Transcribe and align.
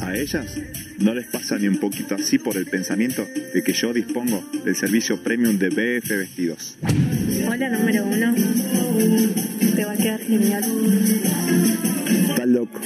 A 0.00 0.16
ellas 0.16 0.56
no 0.98 1.14
les 1.14 1.26
pasa 1.26 1.58
ni 1.58 1.68
un 1.68 1.78
poquito 1.78 2.14
así 2.14 2.38
por 2.38 2.56
el 2.56 2.66
pensamiento 2.66 3.26
de 3.54 3.62
que 3.62 3.72
yo 3.72 3.92
dispongo 3.92 4.44
del 4.64 4.76
servicio 4.76 5.22
premium 5.22 5.58
de 5.58 5.68
BF 5.68 6.08
Vestidos. 6.08 6.76
Hola 7.48 7.68
número 7.70 8.04
uno. 8.04 8.34
Te 9.74 9.84
va 9.84 9.92
a 9.92 9.96
quedar 9.96 10.20
genial. 10.20 10.62
Estás 12.28 12.48
loco. 12.48 12.80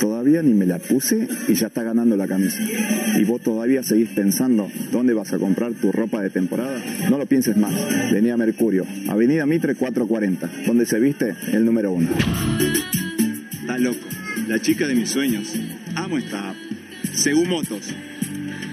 Todavía 0.00 0.42
ni 0.42 0.54
me 0.54 0.66
la 0.66 0.78
puse 0.78 1.28
y 1.46 1.54
ya 1.54 1.68
está 1.68 1.84
ganando 1.84 2.16
la 2.16 2.26
camisa. 2.26 2.58
¿Y 3.16 3.24
vos 3.24 3.40
todavía 3.40 3.82
seguís 3.82 4.08
pensando 4.10 4.68
dónde 4.90 5.14
vas 5.14 5.32
a 5.32 5.38
comprar 5.38 5.72
tu 5.74 5.92
ropa 5.92 6.20
de 6.20 6.30
temporada? 6.30 6.82
No 7.08 7.18
lo 7.18 7.26
pienses 7.26 7.56
más. 7.56 7.72
Vení 8.10 8.30
a 8.30 8.36
Mercurio, 8.36 8.84
Avenida 9.08 9.46
Mitre 9.46 9.76
440, 9.76 10.50
donde 10.66 10.86
se 10.86 10.98
viste 10.98 11.34
el 11.52 11.64
número 11.64 11.92
uno. 11.92 12.08
Estás 13.60 13.80
loco. 13.80 14.08
La 14.48 14.58
chica 14.60 14.88
de 14.88 14.94
mis 14.94 15.10
sueños. 15.10 15.54
Amo 15.96 16.18
esta 16.18 16.50
app. 16.50 16.56
Según 17.14 17.48
Motos. 17.48 17.94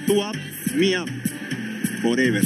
Tu 0.08 0.24
app, 0.24 0.36
mi 0.76 0.94
app. 0.94 1.08
Forever. 2.02 2.44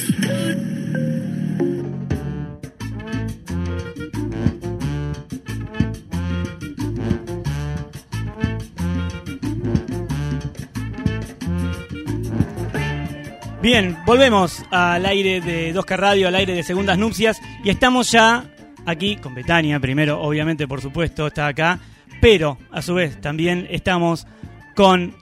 Bien, 13.62 13.98
volvemos 14.06 14.62
al 14.72 15.06
aire 15.06 15.40
de 15.40 15.74
2K 15.74 15.96
Radio, 15.96 16.28
al 16.28 16.36
aire 16.36 16.54
de 16.54 16.64
Segundas 16.64 16.98
Nupcias, 16.98 17.40
y 17.64 17.70
estamos 17.70 18.12
ya 18.12 18.44
aquí 18.86 19.16
con 19.16 19.34
Betania, 19.34 19.80
primero, 19.80 20.20
obviamente, 20.22 20.68
por 20.68 20.82
supuesto, 20.82 21.28
está 21.28 21.48
acá, 21.48 21.80
pero 22.20 22.58
a 22.72 22.82
su 22.82 22.94
vez 22.94 23.22
también 23.22 23.66
estamos 23.70 24.28
con 24.76 25.16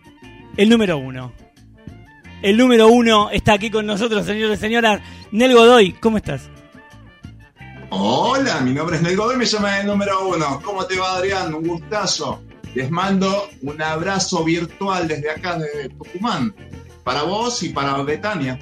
el 0.57 0.69
número 0.69 0.97
uno. 0.97 1.33
El 2.41 2.57
número 2.57 2.87
uno 2.87 3.29
está 3.29 3.53
aquí 3.53 3.69
con 3.69 3.85
nosotros, 3.85 4.25
señores 4.25 4.57
y 4.59 4.61
señoras. 4.61 5.01
Nel 5.31 5.53
Godoy, 5.53 5.93
¿cómo 5.93 6.17
estás? 6.17 6.49
Hola, 7.89 8.61
mi 8.61 8.71
nombre 8.73 8.95
es 8.97 9.01
Nel 9.01 9.17
Godoy, 9.17 9.37
me 9.37 9.45
llama 9.45 9.79
el 9.79 9.87
número 9.87 10.27
uno. 10.29 10.61
¿Cómo 10.63 10.85
te 10.85 10.97
va, 10.97 11.17
Adrián? 11.17 11.53
Un 11.53 11.67
gustazo. 11.67 12.41
Les 12.73 12.89
mando 12.89 13.49
un 13.63 13.81
abrazo 13.81 14.43
virtual 14.43 15.07
desde 15.07 15.29
acá, 15.29 15.57
de 15.59 15.89
Tucumán. 15.89 16.53
Para 17.03 17.23
vos 17.23 17.61
y 17.63 17.69
para 17.69 18.01
Betania. 18.03 18.57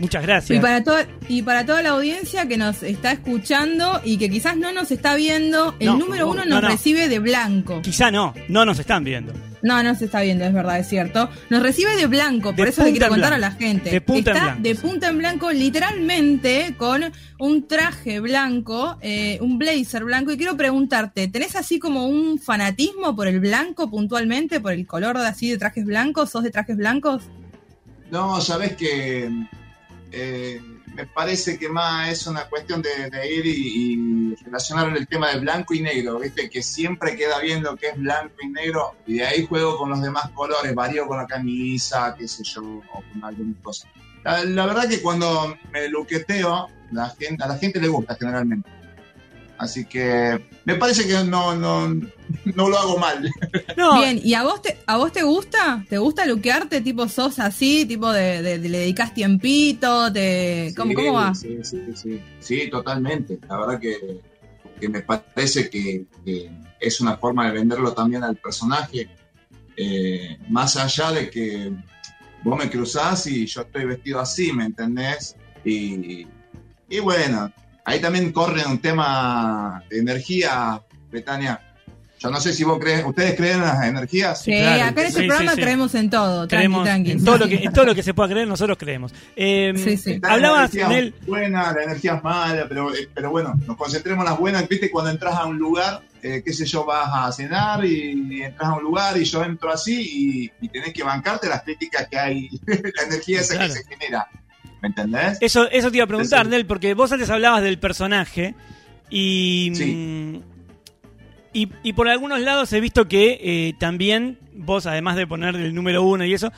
Muchas 0.00 0.22
gracias. 0.24 0.58
Y 0.58 0.60
para, 0.60 0.82
toda, 0.82 1.06
y 1.28 1.42
para 1.42 1.64
toda 1.64 1.80
la 1.80 1.90
audiencia 1.90 2.48
que 2.48 2.56
nos 2.56 2.82
está 2.82 3.12
escuchando 3.12 4.00
y 4.04 4.18
que 4.18 4.28
quizás 4.28 4.56
no 4.56 4.72
nos 4.72 4.90
está 4.90 5.14
viendo, 5.14 5.76
el 5.78 5.86
No, 5.86 5.98
número 5.98 6.28
uno 6.28 6.44
no, 6.44 6.50
nos 6.56 6.62
no. 6.62 6.68
recibe 6.68 7.08
de 7.08 7.20
blanco. 7.20 7.80
Quizá 7.82 8.10
no, 8.10 8.34
no 8.48 8.64
nos 8.64 8.80
están 8.80 9.04
viendo. 9.04 9.32
No, 9.64 9.82
no 9.82 9.94
se 9.94 10.04
está 10.04 10.20
viendo, 10.20 10.44
es 10.44 10.52
verdad, 10.52 10.78
es 10.78 10.86
cierto. 10.86 11.30
Nos 11.48 11.62
recibe 11.62 11.96
de 11.96 12.06
blanco, 12.06 12.54
por 12.54 12.66
De 12.66 12.70
eso 12.70 12.84
le 12.84 12.90
quiero 12.90 13.06
en 13.06 13.12
contar 13.12 13.32
a 13.32 13.38
la 13.38 13.50
gente. 13.50 13.90
De 13.90 14.02
punta 14.02 14.30
en 14.30 14.36
Está 14.36 14.44
blanco, 14.44 14.62
de 14.62 14.74
punta 14.74 15.08
en 15.08 15.18
blanco, 15.18 15.52
literalmente, 15.52 16.74
con 16.76 17.02
un 17.38 17.66
traje 17.66 18.20
blanco, 18.20 18.98
eh, 19.00 19.38
un 19.40 19.56
blazer 19.56 20.04
blanco. 20.04 20.32
Y 20.32 20.36
quiero 20.36 20.54
preguntarte, 20.54 21.28
¿tenés 21.28 21.56
así 21.56 21.78
como 21.78 22.06
un 22.06 22.38
fanatismo 22.38 23.16
por 23.16 23.26
el 23.26 23.40
blanco 23.40 23.90
puntualmente, 23.90 24.60
por 24.60 24.72
el 24.72 24.86
color 24.86 25.16
de 25.18 25.28
así 25.28 25.48
de 25.48 25.56
trajes 25.56 25.86
blancos? 25.86 26.28
¿Sos 26.28 26.42
de 26.42 26.50
trajes 26.50 26.76
blancos? 26.76 27.22
No, 28.10 28.42
sabes 28.42 28.76
que 28.76 29.30
eh, 30.12 30.60
me 30.94 31.06
parece 31.06 31.58
que 31.58 31.68
más 31.68 32.08
es 32.08 32.26
una 32.26 32.44
cuestión 32.44 32.82
de, 32.82 32.90
ir 33.30 33.46
y, 33.46 33.92
y 33.92 34.34
relacionar 34.36 34.96
el 34.96 35.06
tema 35.06 35.30
de 35.30 35.40
blanco 35.40 35.74
y 35.74 35.80
negro, 35.80 36.18
¿viste? 36.18 36.48
Que 36.48 36.62
siempre 36.62 37.16
queda 37.16 37.40
bien 37.40 37.62
lo 37.62 37.76
que 37.76 37.88
es 37.88 37.96
blanco 37.98 38.34
y 38.42 38.48
negro 38.48 38.94
y 39.06 39.14
de 39.14 39.26
ahí 39.26 39.46
juego 39.46 39.76
con 39.76 39.90
los 39.90 40.00
demás 40.00 40.30
colores, 40.34 40.74
varío 40.74 41.06
con 41.06 41.18
la 41.18 41.26
camisa, 41.26 42.14
qué 42.18 42.28
sé 42.28 42.44
yo, 42.44 42.62
o 42.62 43.02
con 43.12 43.24
algunas 43.24 43.56
cosas. 43.62 43.90
La, 44.22 44.44
la 44.44 44.66
verdad 44.66 44.88
que 44.88 45.02
cuando 45.02 45.56
me 45.72 45.88
luqueteo, 45.88 46.68
la 46.92 47.10
gente, 47.10 47.42
a 47.42 47.48
la 47.48 47.58
gente 47.58 47.80
le 47.80 47.88
gusta 47.88 48.16
generalmente. 48.16 48.70
Así 49.58 49.84
que 49.86 50.40
me 50.64 50.74
parece 50.74 51.06
que 51.06 51.12
no, 51.24 51.54
no, 51.54 51.88
no 51.88 52.68
lo 52.68 52.78
hago 52.78 52.98
mal. 52.98 53.30
No, 53.76 53.98
Bien, 54.00 54.20
¿y 54.22 54.34
a 54.34 54.42
vos 54.42 54.60
te, 54.62 54.76
a 54.86 54.96
vos 54.96 55.12
te 55.12 55.22
gusta? 55.22 55.84
¿Te 55.88 55.98
gusta 55.98 56.26
luquearte? 56.26 56.80
Tipo, 56.80 57.08
sos 57.08 57.38
así, 57.38 57.84
tipo 57.86 58.12
de, 58.12 58.42
de- 58.42 58.58
de- 58.58 58.68
le 58.68 58.78
dedicas 58.78 59.14
tiempito, 59.14 60.12
te, 60.12 60.72
¿cómo, 60.76 60.90
Sí, 60.90 60.94
cómo 60.96 61.12
va? 61.14 61.34
Sí, 61.34 61.58
sí, 61.62 61.80
sí. 61.94 62.20
Sí, 62.40 62.68
totalmente. 62.70 63.38
La 63.48 63.58
verdad 63.58 63.78
que, 63.80 64.20
que 64.80 64.88
me 64.88 65.02
parece 65.02 65.70
que, 65.70 66.04
que 66.24 66.50
es 66.80 67.00
una 67.00 67.16
forma 67.16 67.46
de 67.46 67.52
venderlo 67.52 67.92
también 67.92 68.24
al 68.24 68.36
personaje. 68.36 69.08
eh, 69.76 70.38
más 70.48 70.76
allá 70.76 71.12
de 71.12 71.30
que 71.30 71.72
vos 72.42 72.58
me 72.58 72.68
cruzás 72.70 73.26
y 73.28 73.46
yo 73.46 73.62
estoy 73.62 73.84
vestido 73.86 74.20
así, 74.20 74.52
¿me 74.52 74.64
entendés? 74.66 75.36
Y, 75.64 76.26
y 76.88 76.98
bueno, 77.00 77.52
ahí 77.84 78.00
también 78.00 78.32
corre 78.32 78.64
un 78.66 78.78
tema 78.78 79.82
de 79.90 79.98
energía, 79.98 80.80
Betania. 81.10 81.60
Yo 82.18 82.30
no 82.30 82.40
sé 82.40 82.54
si 82.54 82.64
vos 82.64 82.78
crees, 82.78 83.04
¿ustedes 83.04 83.34
creen 83.36 83.56
en 83.56 83.60
las 83.64 83.84
energías? 83.84 84.40
Sí, 84.40 84.52
claro. 84.52 84.84
acá 84.84 85.00
en 85.02 85.06
este 85.08 85.20
Sí, 85.20 85.26
programa 85.26 85.50
sí, 85.50 85.56
sí. 85.56 85.62
creemos 85.62 85.94
en 85.94 86.08
todo, 86.10 86.48
tranqui, 86.48 86.56
creemos 86.56 86.84
tranqui. 86.84 87.10
en 87.10 87.24
todo, 87.24 87.36
lo 87.38 87.48
que, 87.48 87.54
en 87.56 87.72
todo 87.74 87.84
lo 87.84 87.94
que 87.94 88.02
se 88.02 88.14
pueda 88.14 88.28
creer, 88.30 88.48
nosotros 88.48 88.78
creemos. 88.78 89.12
Eh, 89.36 89.74
Sí, 89.76 89.96
sí. 89.98 90.12
Están 90.12 90.30
Hablabas, 90.32 90.72
las 90.72 90.88
Nel, 90.88 90.98
energías 91.08 91.26
buenas, 91.26 91.74
las 91.74 91.84
energías 91.84 92.24
malas, 92.24 92.64
pero, 92.66 92.94
eh, 92.94 93.08
pero 93.14 93.30
bueno, 93.30 93.52
nos 93.66 93.76
concentremos 93.76 94.24
en 94.24 94.30
las 94.30 94.38
buenas. 94.40 94.66
Viste, 94.66 94.90
cuando 94.90 95.10
entras 95.10 95.34
a 95.34 95.44
un 95.44 95.58
lugar, 95.58 96.00
eh, 96.22 96.40
qué 96.42 96.52
sé 96.54 96.64
yo, 96.64 96.86
vas 96.86 97.10
a 97.12 97.30
cenar 97.30 97.84
y, 97.84 98.26
y 98.30 98.42
entras 98.42 98.70
a 98.70 98.74
un 98.76 98.84
lugar 98.84 99.18
y 99.18 99.24
yo 99.24 99.44
entro 99.44 99.70
así 99.70 100.50
y, 100.60 100.64
y 100.64 100.68
tenés 100.70 100.94
que 100.94 101.02
bancarte 101.02 101.46
las 101.46 101.62
críticas 101.62 102.08
que 102.08 102.18
hay, 102.18 102.48
la 102.66 103.02
energía 103.06 103.40
esa 103.40 103.56
Claro. 103.56 103.74
que 103.74 103.80
se 103.80 103.86
genera. 103.86 104.26
¿Me 104.84 104.88
entendés? 104.88 105.38
Eso, 105.40 105.66
eso 105.70 105.90
te 105.90 105.96
iba 105.96 106.04
a 106.04 106.06
preguntar. 106.06 106.46
Nel, 106.46 106.66
porque 106.66 106.92
vos 106.92 107.10
antes 107.10 107.30
hablabas 107.30 107.62
del 107.62 107.78
personaje 107.78 108.54
y, 109.08 109.70
Sí. 109.74 110.42
y, 111.54 111.68
y 111.82 111.92
por 111.94 112.06
algunos 112.08 112.38
lados 112.40 112.70
he 112.74 112.80
visto 112.80 113.08
que 113.08 113.38
eh, 113.42 113.72
también 113.80 114.38
vos, 114.52 114.84
además 114.84 115.16
de 115.16 115.26
poner 115.26 115.56
el 115.56 115.74
número 115.74 116.02
uno 116.02 116.26
y 116.26 116.34
eso, 116.34 116.52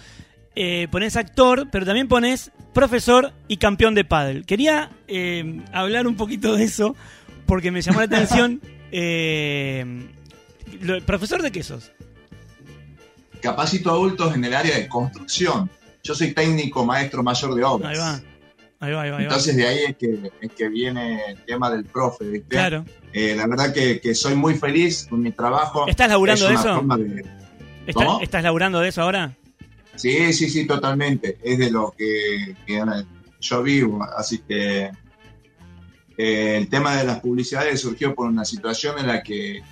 eh, 0.56 0.88
ponés 0.90 1.14
actor, 1.16 1.68
pero 1.70 1.86
también 1.86 2.08
ponés 2.08 2.50
profesor 2.72 3.32
y 3.46 3.58
campeón 3.58 3.94
de 3.94 4.04
pádel. 4.04 4.44
Quería 4.44 4.90
eh, 5.06 5.62
hablar 5.72 6.08
un 6.08 6.16
poquito 6.16 6.56
de 6.56 6.64
eso 6.64 6.96
porque 7.46 7.70
me 7.70 7.80
llamó 7.80 8.00
la 8.00 8.06
atención. 8.06 8.60
eh, 8.90 10.08
¿Profesor 11.06 11.42
de 11.42 11.52
qué 11.52 11.62
sos? 11.62 11.92
Capacito 13.40 13.90
adultos 13.90 14.34
en 14.34 14.44
el 14.44 14.52
área 14.54 14.76
de 14.76 14.88
construcción. 14.88 15.70
Yo 16.06 16.14
soy 16.14 16.32
técnico 16.32 16.84
maestro 16.84 17.22
mayor 17.22 17.54
de 17.54 17.64
obras. 17.64 17.90
Ahí 17.92 17.98
va. 17.98 18.20
Ahí 18.78 18.92
va, 18.92 19.02
ahí 19.02 19.10
va. 19.10 19.16
ahí. 19.18 19.24
Entonces 19.24 19.56
de 19.56 19.66
ahí 19.66 19.78
es 19.88 19.96
que, 19.96 20.30
es 20.40 20.52
que 20.52 20.68
viene 20.68 21.20
el 21.30 21.44
tema 21.44 21.70
del 21.70 21.84
profe, 21.84 22.24
¿viste? 22.26 22.48
claro. 22.48 22.84
Eh, 23.12 23.34
la 23.34 23.46
verdad 23.46 23.72
que, 23.72 23.98
que 24.00 24.14
soy 24.14 24.34
muy 24.34 24.54
feliz 24.54 25.06
con 25.08 25.20
mi 25.22 25.32
trabajo. 25.32 25.88
¿Estás 25.88 26.08
laburando 26.10 26.44
Es 26.48 26.50
de 26.50 26.54
eso? 26.70 26.82
de- 26.96 27.24
¿Está- 27.86 28.04
¿Cómo? 28.04 28.20
¿Estás 28.20 28.42
laburando 28.42 28.80
de 28.80 28.88
eso 28.88 29.02
ahora? 29.02 29.34
Sí, 29.94 30.32
sí, 30.34 30.50
sí, 30.50 30.66
totalmente. 30.66 31.38
Es 31.42 31.58
de 31.58 31.70
lo 31.70 31.94
que, 31.96 32.54
que 32.66 32.82
yo 33.40 33.62
vivo. 33.62 34.04
Así 34.16 34.38
que 34.46 34.90
eh, 36.18 36.56
el 36.58 36.68
tema 36.68 36.96
de 36.96 37.04
las 37.04 37.20
publicidades 37.20 37.80
surgió 37.80 38.14
por 38.14 38.28
una 38.28 38.44
situación 38.44 38.98
en 38.98 39.06
la 39.06 39.22
que 39.22 39.62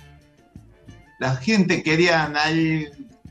la 1.19 1.35
gente 1.35 1.83
quería 1.83 2.27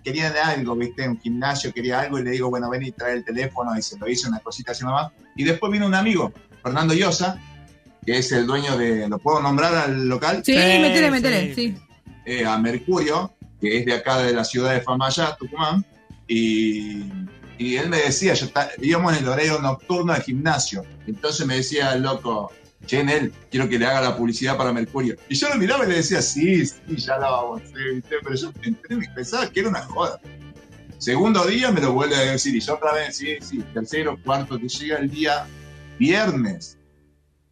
querían 0.05 0.35
algo, 0.37 0.77
¿viste? 0.77 1.09
Un 1.09 1.19
gimnasio 1.21 1.73
quería 1.73 2.01
algo 2.01 2.19
y 2.19 2.23
le 2.25 2.31
digo, 2.33 2.51
bueno, 2.51 2.69
ven 2.71 2.83
y 2.83 2.93
trae 2.93 3.15
el 3.15 3.25
teléfono 3.25 3.77
y 3.77 3.83
se 3.83 3.99
lo 3.99 4.07
hice 4.09 4.29
una 4.29 4.39
cosita 4.41 4.73
así 4.73 4.85
nomás. 4.85 5.11
Y 5.35 5.45
después 5.45 5.73
vino 5.73 5.87
un 5.87 5.95
amigo, 5.95 6.33
Fernando 6.63 6.95
Llosa, 6.95 7.41
que 8.05 8.19
es 8.19 8.31
el 8.33 8.47
dueño 8.47 8.77
de, 8.77 9.09
¿lo 9.09 9.19
puedo 9.19 9.41
nombrar 9.41 9.75
al 9.75 10.07
local? 10.09 10.43
Sí, 10.45 10.53
Sí, 10.53 10.59
metele, 10.59 11.07
sí. 11.07 11.11
metele, 11.11 11.55
sí. 11.55 11.77
eh, 12.27 12.45
a 12.45 12.59
Mercurio, 12.59 13.33
que 13.61 13.79
es 13.79 13.87
de 13.87 13.95
acá 13.95 14.19
de 14.19 14.33
la 14.35 14.45
ciudad 14.45 14.75
de 14.75 14.83
Famaya, 14.83 15.35
Tucumán, 15.37 15.85
y, 16.29 17.05
y 17.59 17.77
él 17.77 17.89
me 17.89 17.99
decía, 17.99 18.35
yo 18.35 18.49
vivíamos 18.79 19.13
en 19.17 19.21
el 19.25 19.29
horario 19.29 19.59
nocturno 19.61 20.13
del 20.13 20.23
gimnasio, 20.23 20.85
entonces 21.07 21.47
me 21.47 21.57
decía 21.57 21.93
el 21.95 22.03
loco, 22.03 22.53
che, 22.85 23.03
Nel, 23.03 23.33
quiero 23.51 23.69
que 23.69 23.79
le 23.79 23.87
haga 23.87 24.01
la 24.01 24.17
publicidad 24.17 24.57
para 24.57 24.73
Mercurio. 24.73 25.17
Y 25.29 25.35
yo 25.35 25.49
lo 25.49 25.57
miraba 25.57 25.85
y 25.85 25.89
le 25.89 25.97
decía, 25.97 26.21
sí, 26.23 26.65
sí, 26.67 26.97
ya 26.97 27.19
la 27.19 27.31
vamos 27.31 27.61
a 27.61 27.65
hacer, 27.65 27.95
¿viste? 27.95 28.17
pero 28.23 28.35
yo 28.35 28.53
pensaba 29.15 29.49
que 29.51 29.61
era 29.61 29.69
una 29.69 29.83
joda. 29.83 30.21
Segundo 30.99 31.45
día 31.45 31.71
me 31.71 31.81
lo 31.81 31.93
vuelve 31.93 32.17
a 32.17 32.21
decir, 32.21 32.55
y 32.55 32.61
yo 32.61 32.75
otra 32.75 32.93
vez, 32.93 33.17
sí, 33.17 33.37
sí, 33.41 33.63
tercero, 33.73 34.19
cuarto, 34.25 34.59
que 34.59 34.69
llega 34.69 34.99
el 34.99 35.11
día 35.11 35.47
viernes, 35.99 36.79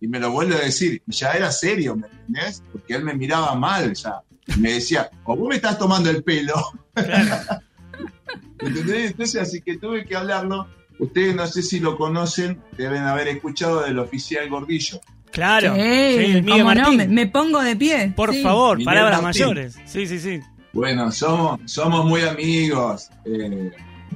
y 0.03 0.09
me 0.09 0.19
lo 0.19 0.33
vuelve 0.33 0.57
a 0.57 0.61
decir, 0.61 1.01
y 1.07 1.13
ya 1.13 1.31
era 1.31 1.53
serio, 1.53 1.95
¿me 1.95 2.09
entendés? 2.09 2.63
Porque 2.73 2.95
él 2.95 3.05
me 3.05 3.15
miraba 3.15 3.55
mal 3.55 3.95
ya. 3.95 4.21
Y 4.49 4.59
me 4.59 4.73
decía, 4.73 5.09
o 5.23 5.37
vos 5.37 5.49
me 5.49 5.55
estás 5.55 5.79
tomando 5.79 6.11
el 6.11 6.25
pelo. 6.25 6.55
¿Entendés? 8.59 9.13
Entonces, 9.13 9.41
así 9.41 9.61
que 9.61 9.79
tuve 9.79 10.05
que 10.05 10.17
hablarlo. 10.17 10.67
Ustedes 10.99 11.37
no 11.37 11.47
sé 11.47 11.63
si 11.63 11.79
lo 11.79 11.97
conocen, 11.97 12.61
deben 12.77 13.05
haber 13.05 13.29
escuchado 13.29 13.83
del 13.83 14.01
oficial 14.01 14.49
Gordillo. 14.49 15.01
Claro. 15.33 15.75
Sí, 15.75 15.81
Sí, 15.81 15.87
el 15.87 16.43
Miguel 16.45 16.63
cómo 16.63 16.75
no, 16.75 16.81
Martín. 16.83 16.97
me, 16.99 17.07
me 17.09 17.27
pongo 17.27 17.61
de 17.61 17.75
pie. 17.77 18.13
Por 18.15 18.33
sí. 18.33 18.43
favor, 18.43 18.79
Miguel 18.79 18.85
palabras 18.95 19.23
Martín. 19.23 19.43
mayores. 19.43 19.77
Sí, 19.87 20.07
sí, 20.07 20.19
sí. 20.21 20.41
Bueno, 20.73 21.11
somos, 21.11 21.61
somos 21.65 22.05
muy 22.07 22.21
amigos. 22.23 23.09
eh, 23.25 23.71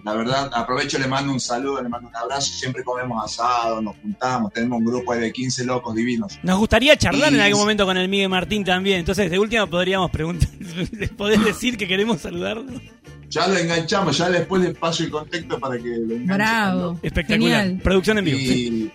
la 0.04 0.12
verdad, 0.14 0.50
aprovecho, 0.54 0.98
le 1.00 1.08
mando 1.08 1.32
un 1.32 1.40
saludo, 1.40 1.82
le 1.82 1.88
mando 1.88 2.08
un 2.08 2.14
abrazo. 2.14 2.52
Siempre 2.52 2.84
comemos 2.84 3.24
asado, 3.24 3.82
nos 3.82 3.96
juntamos, 3.96 4.52
tenemos 4.52 4.78
un 4.78 4.84
grupo 4.84 5.12
ahí 5.12 5.20
de 5.20 5.32
15 5.32 5.64
locos 5.64 5.96
divinos. 5.96 6.38
Nos 6.44 6.58
gustaría 6.58 6.96
charlar 6.96 7.32
Y- 7.32 7.34
en 7.36 7.40
algún 7.40 7.60
momento 7.60 7.84
con 7.86 7.96
el 7.96 8.08
Miguel 8.08 8.28
Martín 8.28 8.62
también. 8.62 9.00
Entonces, 9.00 9.28
de 9.30 9.38
última 9.38 9.66
podríamos 9.66 10.10
preguntar, 10.12 10.48
¿les 10.92 11.10
podés 11.10 11.44
decir 11.44 11.76
que 11.76 11.88
queremos 11.88 12.20
saludarlo? 12.20 12.66
Ya 13.30 13.48
lo 13.48 13.56
enganchamos, 13.58 14.16
ya 14.16 14.30
después 14.30 14.62
les 14.62 14.76
paso 14.78 15.02
el 15.02 15.10
contexto 15.10 15.58
para 15.58 15.76
que 15.76 15.88
lo 15.88 16.14
enganchen. 16.14 16.26
Bravo. 16.26 16.98
Espectacular. 17.02 17.62
Genial. 17.64 17.80
Producción 17.82 18.18
en 18.18 18.24
vivo. 18.24 18.38
Y, 18.38 18.92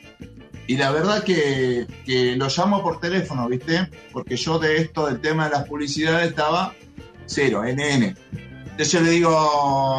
y 0.71 0.77
la 0.77 0.91
verdad 0.91 1.23
que, 1.23 1.85
que 2.05 2.35
lo 2.35 2.47
llamo 2.47 2.81
por 2.81 2.99
teléfono, 2.99 3.47
¿viste? 3.49 3.89
Porque 4.13 4.35
yo 4.37 4.57
de 4.59 4.77
esto, 4.77 5.07
del 5.07 5.19
tema 5.19 5.45
de 5.45 5.51
las 5.51 5.67
publicidades, 5.67 6.29
estaba 6.29 6.73
cero, 7.25 7.63
NN. 7.65 8.15
Entonces 8.63 8.91
yo 8.91 9.01
le 9.01 9.09
digo, 9.11 9.29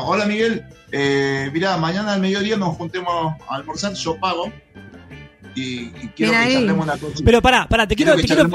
hola 0.07 0.25
Miguel, 0.27 0.63
eh, 0.91 1.51
mirá, 1.53 1.77
mañana 1.77 2.13
al 2.15 2.21
mediodía 2.21 2.57
nos 2.57 2.77
juntemos 2.77 3.35
a 3.49 3.55
almorzar, 3.57 3.93
yo 3.95 4.17
pago. 4.19 4.53
Y, 5.55 5.63
y 5.63 6.11
quiero 6.17 6.33
que 6.33 6.53
charlemos 6.55 6.85
una 6.85 6.97
cosa. 6.97 7.23
Pero 7.23 7.43
pará, 7.43 7.69
pará, 7.69 7.87
te 7.87 7.95
quiero, 7.95 8.13
te 8.17 8.23
quiero, 8.27 8.49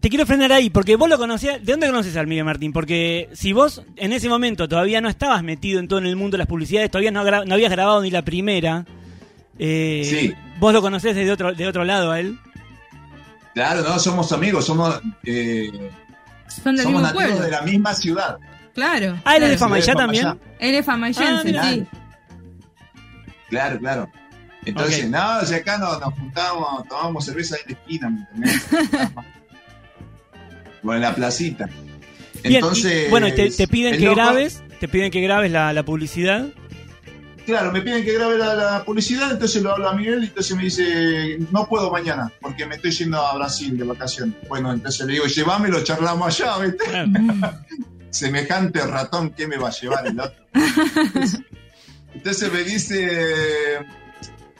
te 0.00 0.08
quiero 0.10 0.26
frenar 0.26 0.52
ahí, 0.52 0.68
porque 0.68 0.96
vos 0.96 1.08
lo 1.08 1.16
conocías. 1.16 1.64
¿De 1.64 1.72
dónde 1.72 1.86
conoces 1.86 2.14
al 2.18 2.26
Miguel 2.26 2.44
Martín? 2.44 2.74
Porque 2.74 3.30
si 3.32 3.54
vos 3.54 3.82
en 3.96 4.12
ese 4.12 4.28
momento 4.28 4.68
todavía 4.68 5.00
no 5.00 5.08
estabas 5.08 5.42
metido 5.42 5.80
en 5.80 5.88
todo 5.88 5.98
en 6.00 6.04
el 6.06 6.16
mundo 6.16 6.34
de 6.34 6.38
las 6.38 6.46
publicidades, 6.48 6.90
todavía 6.90 7.10
no, 7.10 7.24
gra- 7.24 7.46
no 7.46 7.54
habías 7.54 7.70
grabado 7.72 8.02
ni 8.02 8.10
la 8.10 8.20
primera. 8.22 8.84
Eh, 9.58 10.02
Sí. 10.04 10.34
Vos 10.58 10.72
lo 10.72 10.80
conocés 10.82 11.14
desde 11.16 11.30
otro, 11.32 11.52
de 11.54 11.66
otro 11.66 11.84
lado 11.84 12.10
a 12.12 12.20
él. 12.20 12.38
Claro, 13.54 13.82
no, 13.82 13.98
somos 13.98 14.32
amigos, 14.32 14.64
somos, 14.66 15.00
eh, 15.24 15.70
Son 16.48 16.74
del 16.76 16.84
somos 16.84 17.00
mismo 17.00 17.00
nativos 17.00 17.24
pueblo. 17.24 17.44
de 17.44 17.50
la 17.50 17.62
misma 17.62 17.94
ciudad. 17.94 18.38
Claro. 18.74 19.18
Ah, 19.24 19.36
él 19.36 19.42
es 19.42 19.50
de. 19.50 19.58
Famayá 19.58 19.94
también. 19.94 20.38
Él 20.58 20.74
es 20.74 20.86
famayense, 20.86 21.58
Ah, 21.58 21.70
sí. 21.72 21.86
Claro, 23.50 23.78
claro. 23.78 24.08
Entonces, 24.64 25.10
no, 25.10 25.40
si 25.44 25.54
acá 25.54 25.76
nos, 25.76 26.00
nos 26.00 26.14
juntamos, 26.14 26.88
tomamos 26.88 27.24
cerveza 27.24 27.56
ahí 27.56 27.62
en 27.66 27.72
la 27.74 27.78
esquina, 27.80 28.28
bueno, 30.82 30.96
en 30.96 31.02
la 31.02 31.14
placita. 31.14 31.66
Bien, 32.42 32.52
y- 32.52 32.54
Entonces, 32.56 33.10
bueno, 33.10 33.26
te, 33.34 33.50
te 33.50 33.68
piden 33.68 33.98
que 33.98 34.04
loco- 34.06 34.14
grabes, 34.16 34.62
te 34.80 34.88
piden 34.88 35.10
que 35.10 35.20
grabes 35.20 35.50
la, 35.50 35.72
la 35.72 35.82
publicidad. 35.84 36.46
Claro, 37.46 37.72
me 37.72 37.82
piden 37.82 38.04
que 38.04 38.12
grabe 38.12 38.38
la, 38.38 38.54
la 38.54 38.84
publicidad, 38.84 39.32
entonces 39.32 39.62
lo 39.62 39.72
hablo 39.72 39.88
a 39.88 39.94
Miguel 39.94 40.22
y 40.22 40.26
entonces 40.28 40.56
me 40.56 40.62
dice, 40.62 41.38
no 41.50 41.66
puedo 41.66 41.90
mañana, 41.90 42.32
porque 42.40 42.66
me 42.66 42.76
estoy 42.76 42.92
yendo 42.92 43.18
a 43.18 43.34
Brasil 43.34 43.76
de 43.76 43.84
vacaciones. 43.84 44.36
Bueno, 44.48 44.72
entonces 44.72 45.06
le 45.06 45.14
digo, 45.14 45.26
llévame, 45.26 45.68
lo 45.68 45.82
charlamos 45.82 46.28
allá, 46.28 46.58
¿viste? 46.58 46.84
semejante 48.12 48.86
ratón 48.86 49.30
que 49.30 49.46
me 49.46 49.56
va 49.56 49.68
a 49.68 49.72
llevar 49.72 50.06
el 50.06 50.20
otro. 50.20 50.44
Entonces 52.14 52.52
me 52.52 52.62
dice, 52.62 53.86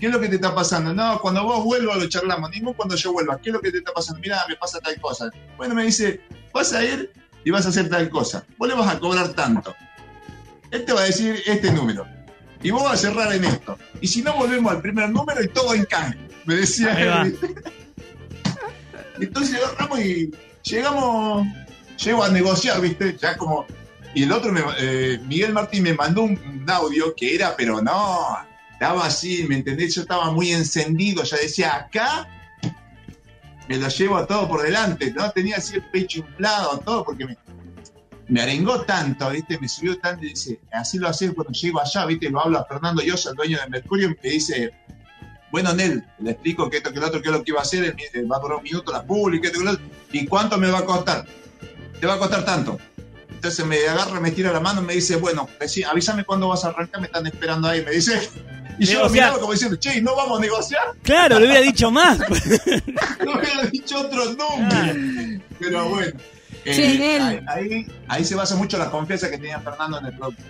¿qué 0.01 0.07
es 0.07 0.13
lo 0.13 0.19
que 0.19 0.29
te 0.29 0.37
está 0.37 0.55
pasando? 0.55 0.95
No, 0.95 1.21
cuando 1.21 1.45
vos 1.45 1.63
vuelvas 1.63 1.99
lo 1.99 2.09
charlamos, 2.09 2.51
ningún 2.51 2.73
cuando 2.73 2.97
yo 2.97 3.13
vuelva, 3.13 3.39
¿qué 3.39 3.51
es 3.51 3.53
lo 3.53 3.61
que 3.61 3.71
te 3.71 3.79
está 3.79 3.93
pasando? 3.93 4.21
Mira, 4.21 4.43
me 4.49 4.57
pasa 4.57 4.81
tal 4.81 4.99
cosa. 5.01 5.31
Bueno, 5.57 5.75
me 5.75 5.85
dice, 5.85 6.23
vas 6.53 6.73
a 6.73 6.83
ir 6.83 7.13
y 7.45 7.51
vas 7.51 7.67
a 7.67 7.69
hacer 7.69 7.91
tal 7.91 8.09
cosa. 8.09 8.45
Vos 8.57 8.69
le 8.69 8.75
vas 8.75 8.89
a 8.89 8.99
cobrar 8.99 9.29
tanto. 9.35 9.75
Él 10.71 10.85
te 10.87 10.93
va 10.95 11.03
a 11.03 11.05
decir 11.05 11.43
este 11.47 11.71
número. 11.73 12.07
Y 12.63 12.71
vos 12.71 12.85
vas 12.85 12.95
a 12.95 12.97
cerrar 12.97 13.33
en 13.33 13.45
esto. 13.45 13.79
Y 14.01 14.07
si 14.09 14.23
no, 14.23 14.35
volvemos 14.37 14.71
al 14.73 14.81
primer 14.81 15.11
número 15.11 15.43
y 15.43 15.49
todo 15.49 15.75
en 15.75 15.85
canje. 15.85 16.19
Me 16.45 16.55
decía 16.57 17.23
él. 17.23 17.39
Entonces 19.21 19.57
agarramos 19.63 20.01
y 20.01 20.33
llegamos, 20.65 21.47
llego 22.03 22.25
a 22.25 22.29
negociar, 22.29 22.81
¿viste? 22.81 23.17
Ya 23.21 23.37
como. 23.37 23.67
Y 24.15 24.25
el 24.25 24.33
otro, 24.33 24.53
me- 24.53 24.63
eh, 24.79 25.19
Miguel 25.27 25.53
Martín, 25.53 25.83
me 25.85 25.95
mandó 25.95 26.23
un, 26.23 26.33
un 26.39 26.71
audio 26.71 27.15
que 27.17 27.35
era, 27.35 27.57
pero 27.57 27.81
no, 27.81 28.37
estaba 28.73 29.07
así, 29.07 29.45
¿me 29.49 29.57
entendés? 29.57 29.95
Yo 29.95 30.03
estaba 30.03 30.31
muy 30.31 30.53
encendido, 30.53 31.23
ya 31.23 31.37
decía, 31.39 31.75
acá 31.77 32.29
me 33.69 33.79
lo 33.79 33.89
llevo 33.89 34.17
a 34.19 34.27
todo 34.27 34.49
por 34.49 34.63
delante, 34.63 35.13
¿no? 35.13 35.31
Tenía 35.31 35.57
así 35.57 35.77
el 35.77 35.83
pecho 35.85 36.19
inflado, 36.19 36.79
todo, 36.81 37.05
porque 37.05 37.25
me, 37.25 37.39
me 38.33 38.41
arengó 38.43 38.81
tanto, 38.83 39.29
¿viste? 39.31 39.59
Me 39.59 39.69
subió 39.69 39.99
tanto 39.99 40.25
y 40.25 40.31
dice, 40.31 40.59
así 40.73 40.99
lo 40.99 41.09
haces 41.09 41.33
cuando 41.35 41.53
llego 41.53 41.81
allá, 41.81 42.07
¿viste? 42.07 42.31
Lo 42.31 42.41
hablo 42.43 42.59
a 42.59 42.65
Fernando 42.65 43.03
Llosa, 43.03 43.31
el 43.31 43.37
dueño 43.37 43.59
de 43.63 43.69
Mercurio, 43.69 44.09
y 44.11 44.17
me 44.23 44.31
dice, 44.31 44.73
bueno, 45.51 45.75
Nel, 45.75 46.03
le 46.21 46.31
explico 46.31 46.71
que 46.71 46.79
esto, 46.79 46.93
que 46.93 46.99
lo 47.01 47.07
otro, 47.09 47.21
que 47.21 47.29
es 47.29 47.33
lo 47.35 47.45
que 47.45 47.51
iba 47.51 47.61
a 47.61 47.63
hacer, 47.63 47.95
él 48.15 48.33
va 48.33 48.37
a 48.39 48.41
durar 48.41 48.57
un 48.59 48.63
minuto 48.65 48.91
la 48.91 49.05
pública, 49.05 49.49
esto, 49.49 49.59
que 49.59 49.65
lo 49.67 49.71
otro, 49.73 49.85
y 50.13 50.27
cuánto 50.27 50.57
me 50.57 50.71
va 50.71 50.79
a 50.79 50.85
costar. 50.85 51.27
Te 52.01 52.07
va 52.07 52.15
a 52.15 52.19
costar 52.19 52.45
tanto. 52.45 52.79
Entonces 53.31 53.67
me 53.67 53.77
agarra, 53.87 54.19
me 54.21 54.31
tira 54.31 54.51
la 54.53 54.61
mano, 54.61 54.81
me 54.83 54.95
dice, 54.95 55.17
bueno, 55.17 55.49
decí- 55.61 55.85
avísame 55.85 56.25
cuándo 56.25 56.49
vas 56.49 56.65
a 56.65 56.69
arrancar, 56.69 57.01
me 57.01 57.09
están 57.09 57.27
esperando 57.27 57.69
ahí, 57.69 57.85
me 57.85 57.91
dice. 57.93 58.19
Y 58.79 58.87
yo 58.87 59.01
lo 59.01 59.11
miraba 59.11 59.39
como 59.39 59.53
diciendo, 59.53 59.77
che, 59.77 60.01
¿no 60.01 60.17
vamos 60.17 60.39
a 60.39 60.41
negociar? 60.41 60.83
Claro, 61.03 61.39
lo 61.39 61.45
hubiera 61.45 61.61
dicho 61.61 61.91
más. 61.91 62.19
No 63.25 63.33
hubiera 63.39 63.63
dicho 63.71 64.01
otro 64.01 64.33
nombre. 64.33 65.41
Pero 65.59 65.89
bueno. 65.91 66.19
Eh, 66.65 66.75
Che, 66.75 66.99
Nel. 66.99 67.23
ahí, 67.23 67.69
ahí, 67.73 67.87
ahí 68.09 68.25
se 68.25 68.35
basa 68.35 68.57
mucho 68.57 68.79
la 68.79 68.91
confianza 68.91 69.31
que 69.31 69.39
tenía 69.39 69.61
Fernando 69.61 69.99
en 69.99 70.07
el 70.07 70.13
producto. 70.17 70.43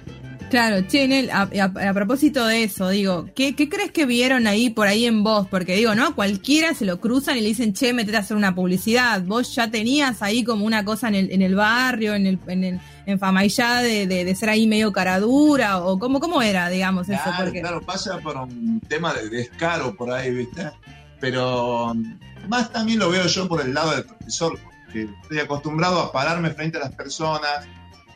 Claro, 0.50 0.82
che, 0.86 1.08
Nel, 1.08 1.30
a, 1.30 1.48
a- 1.50 1.88
a 1.88 1.94
propósito 1.94 2.44
de 2.46 2.64
eso, 2.64 2.90
digo, 2.90 3.26
¿qué, 3.34 3.56
¿qué 3.56 3.70
crees 3.70 3.90
que 3.90 4.04
vieron 4.04 4.46
ahí 4.46 4.68
por 4.68 4.86
ahí 4.86 5.06
en 5.06 5.24
vos? 5.24 5.48
Porque 5.48 5.74
digo, 5.76 5.94
¿no? 5.94 6.14
Cualquiera 6.14 6.74
se 6.74 6.84
lo 6.84 7.00
cruzan 7.00 7.38
y 7.38 7.40
le 7.40 7.48
dicen, 7.48 7.72
che, 7.72 7.94
metete 7.94 8.18
a 8.18 8.20
hacer 8.20 8.36
una 8.36 8.54
publicidad. 8.54 9.22
Vos 9.22 9.54
ya 9.54 9.70
tenías 9.70 10.20
ahí 10.20 10.44
como 10.44 10.66
una 10.66 10.84
cosa 10.84 11.08
en 11.08 11.14
el, 11.14 11.32
en 11.32 11.40
el 11.40 11.54
barrio, 11.54 12.14
en 12.14 12.26
el, 12.26 12.38
en 12.48 12.64
el, 12.64 12.80
en 13.06 13.18
Famayá 13.18 13.76
de, 13.80 14.06
de, 14.06 14.26
de 14.26 14.34
ser 14.34 14.50
ahí 14.50 14.66
medio 14.66 14.92
caradura, 14.92 15.78
o 15.78 15.98
cómo, 15.98 16.20
cómo 16.20 16.42
era, 16.42 16.68
digamos, 16.68 17.08
eso, 17.08 17.18
Claro, 17.24 17.44
porque. 17.44 17.60
claro, 17.62 17.80
pasa 17.80 18.18
por 18.18 18.36
un 18.36 18.78
tema 18.86 19.14
de 19.14 19.30
descaro 19.30 19.96
por 19.96 20.12
ahí, 20.12 20.34
¿viste? 20.34 20.70
Pero 21.18 21.92
um, 21.92 22.18
más 22.48 22.70
también 22.70 22.98
lo 22.98 23.08
veo 23.08 23.26
yo 23.26 23.48
por 23.48 23.62
el 23.62 23.72
lado 23.72 23.92
del 23.92 24.04
profesor, 24.04 24.58
estoy 24.94 25.38
acostumbrado 25.38 26.00
a 26.00 26.12
pararme 26.12 26.50
frente 26.50 26.78
a 26.78 26.80
las 26.80 26.94
personas. 26.94 27.66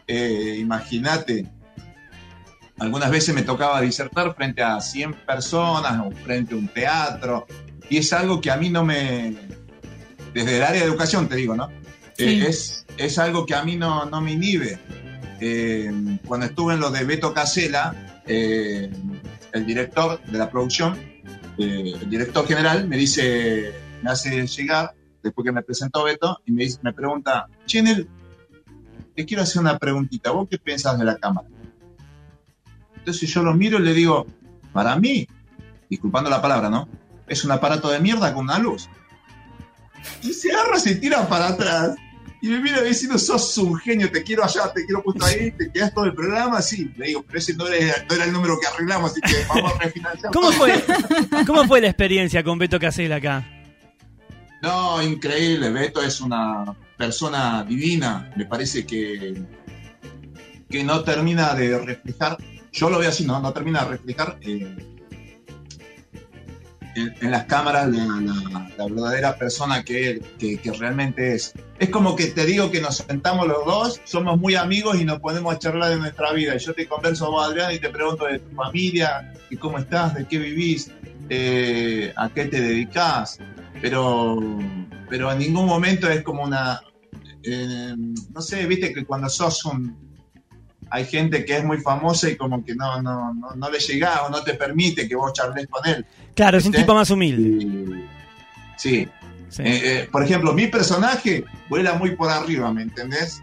Eh, 0.07 0.57
Imagínate, 0.59 1.47
algunas 2.79 3.11
veces 3.11 3.35
me 3.35 3.43
tocaba 3.43 3.81
disertar 3.81 4.35
frente 4.35 4.63
a 4.63 4.81
100 4.81 5.15
personas 5.27 6.01
o 6.05 6.11
frente 6.11 6.55
a 6.55 6.59
un 6.59 6.69
teatro, 6.69 7.47
y 7.89 7.99
es 7.99 8.13
algo 8.13 8.41
que 8.41 8.51
a 8.51 8.57
mí 8.57 8.69
no 8.69 8.85
me. 8.85 9.35
Desde 10.35 10.59
el 10.59 10.63
área 10.63 10.83
de 10.83 10.87
educación, 10.87 11.29
te 11.29 11.37
digo, 11.37 11.57
¿no? 11.57 11.71
Eh, 12.19 12.45
es, 12.47 12.85
es 12.99 13.19
algo 13.19 13.47
que 13.47 13.55
a 13.55 13.63
mí 13.63 13.77
no, 13.77 14.05
no 14.07 14.21
me 14.21 14.33
inhibe. 14.33 14.79
Eh, 15.41 16.19
cuando 16.27 16.47
estuve 16.47 16.75
en 16.75 16.81
lo 16.81 16.91
de 16.91 17.05
Beto 17.05 17.33
Casela, 17.33 18.23
eh, 18.27 18.91
el 19.53 19.67
director 19.67 20.21
de 20.23 20.39
la 20.39 20.51
producción, 20.51 20.99
el 21.59 22.11
director 22.11 22.47
general, 22.47 22.87
me 22.87 22.99
dice, 22.99 23.73
me 24.03 24.11
hace 24.11 24.47
llegar, 24.47 24.95
después 25.27 25.45
que 25.45 25.53
me 25.53 25.63
presentó 25.63 26.05
Beto, 26.05 26.41
y 26.47 26.53
me, 26.53 26.65
dice, 26.65 26.79
me 26.83 26.93
pregunta, 26.93 27.47
Chenel, 27.67 28.09
te 29.15 29.25
quiero 29.25 29.43
hacer 29.43 29.61
una 29.61 29.79
preguntita, 29.79 30.31
¿vos 30.31 30.49
qué 30.49 30.59
pensás 30.59 30.99
de 30.99 31.05
la 31.05 31.17
cámara? 31.17 31.49
Entonces 32.97 33.29
yo 33.31 33.43
lo 33.43 33.55
miro 33.55 33.79
y 33.79 33.83
le 33.83 33.93
digo, 33.93 34.27
para 34.73 34.97
mí, 34.97 35.27
disculpando 35.89 36.29
la 36.29 36.43
palabra, 36.43 36.69
¿no? 36.69 36.89
Es 37.27 37.45
un 37.45 37.53
aparato 37.53 37.91
de 37.91 38.01
mierda 38.01 38.35
con 38.35 38.45
una 38.45 38.59
luz. 38.59 38.89
Y 40.23 40.33
se 40.33 40.53
agarra, 40.53 40.79
se 40.79 40.97
tira 40.97 41.29
para 41.29 41.49
atrás. 41.49 41.97
Y 42.43 42.49
me 42.49 42.61
mira 42.61 42.83
diciendo, 42.83 43.19
sos 43.19 43.57
un 43.59 43.77
genio, 43.77 44.11
te 44.11 44.23
quiero 44.23 44.45
allá, 44.45 44.73
te 44.73 44.85
quiero 44.85 45.03
puesto 45.03 45.25
ahí, 45.25 45.51
te 45.53 45.73
quedas 45.73 45.95
todo 45.95 46.05
el 46.05 46.15
programa, 46.15 46.61
sí. 46.61 46.93
Le 46.97 47.07
digo, 47.07 47.25
pero 47.27 47.39
ese 47.39 47.55
no 47.55 47.67
era, 47.67 48.05
no 48.09 48.15
era 48.15 48.25
el 48.25 48.33
número 48.33 48.59
que 48.61 48.67
arreglamos, 48.67 49.13
así 49.13 49.21
que 49.23 49.45
vamos 49.49 49.73
a 49.73 49.79
refinanciar. 49.79 50.33
¿Cómo 50.33 50.51
todo". 50.51 50.59
fue, 50.59 50.85
¿Cómo 51.47 51.65
fue 51.65 51.81
la 51.81 51.89
experiencia 51.89 52.45
con 52.45 52.59
Beto 52.59 52.79
Casel 52.79 53.13
acá? 53.13 53.56
No, 54.63 55.03
increíble. 55.03 55.71
Beto 55.71 56.03
es 56.03 56.21
una 56.21 56.75
persona 56.97 57.65
divina. 57.65 58.33
Me 58.37 58.47
parece 58.47 58.87
que, 58.87 59.43
que 60.69 60.85
no 60.85 61.03
termina 61.03 61.55
de 61.55 61.79
reflejar. 61.79 62.37
Yo 62.73 62.91
lo 62.91 62.99
veo 62.99 63.09
así, 63.09 63.25
¿no? 63.25 63.41
No 63.41 63.53
termina 63.53 63.85
de 63.85 63.91
reflejar 63.91 64.39
eh, 64.43 64.77
en, 66.95 67.31
las 67.31 67.45
cámaras 67.45 67.89
la, 67.91 68.87
verdadera 68.87 69.37
persona 69.37 69.83
que, 69.83 70.23
que, 70.39 70.59
que 70.59 70.73
realmente 70.73 71.35
es. 71.35 71.53
Es 71.79 71.91
como 71.91 72.17
que 72.17 72.27
te 72.27 72.45
digo 72.47 72.71
que 72.71 72.81
nos 72.81 72.97
sentamos 72.99 73.47
los 73.47 73.65
dos, 73.65 74.01
somos 74.05 74.39
muy 74.39 74.55
amigos 74.55 74.99
y 74.99 75.05
nos 75.05 75.21
ponemos 75.21 75.55
a 75.55 75.59
charlar 75.59 75.91
de 75.91 75.97
nuestra 75.99 76.33
vida. 76.33 76.57
Y 76.57 76.59
yo 76.59 76.75
te 76.75 76.87
converso 76.87 77.27
a 77.27 77.29
vos, 77.31 77.47
Adrián, 77.47 77.73
y 77.73 77.79
te 77.79 77.91
pregunto 77.91 78.25
de 78.25 78.39
tu 78.39 78.55
familia, 78.55 79.33
y 79.51 79.57
cómo 79.57 79.79
estás, 79.79 80.15
de 80.15 80.27
qué 80.27 80.39
vivís, 80.39 80.91
eh, 81.29 82.13
a 82.17 82.29
qué 82.29 82.47
te 82.47 82.61
dedicás 82.61 83.39
pero 83.81 84.39
pero 85.09 85.31
en 85.33 85.39
ningún 85.39 85.67
momento 85.67 86.09
es 86.09 86.23
como 86.23 86.43
una 86.45 86.81
eh, 87.43 87.95
no 88.33 88.41
sé 88.41 88.67
viste 88.67 88.93
que 88.93 89.05
cuando 89.05 89.29
sos 89.29 89.65
un 89.65 90.07
hay 90.91 91.05
gente 91.05 91.45
que 91.45 91.57
es 91.57 91.65
muy 91.65 91.79
famosa 91.79 92.31
y 92.31 92.37
como 92.37 92.65
que 92.65 92.75
no 92.75 93.03
no 93.03 93.35
no, 93.35 93.55
no 93.55 93.71
le 93.71 93.79
llega 93.79 94.23
o 94.25 94.31
no 94.31 94.43
te 94.43 94.55
permite 94.55 95.09
que 95.09 95.17
vos 95.17 95.33
charles 95.33 95.67
con 95.69 95.87
él 95.87 96.05
Claro, 96.35 96.59
es 96.59 96.67
un 96.67 96.73
tipo 96.73 96.95
más 96.95 97.09
humilde. 97.09 98.07
Sí. 98.77 99.09
Eh, 99.59 99.65
eh, 99.65 100.09
por 100.13 100.23
ejemplo 100.23 100.53
mi 100.53 100.67
personaje 100.67 101.45
vuela 101.69 101.95
muy 101.95 102.15
por 102.15 102.31
arriba 102.31 102.73
me 102.73 102.83
entendés 102.83 103.43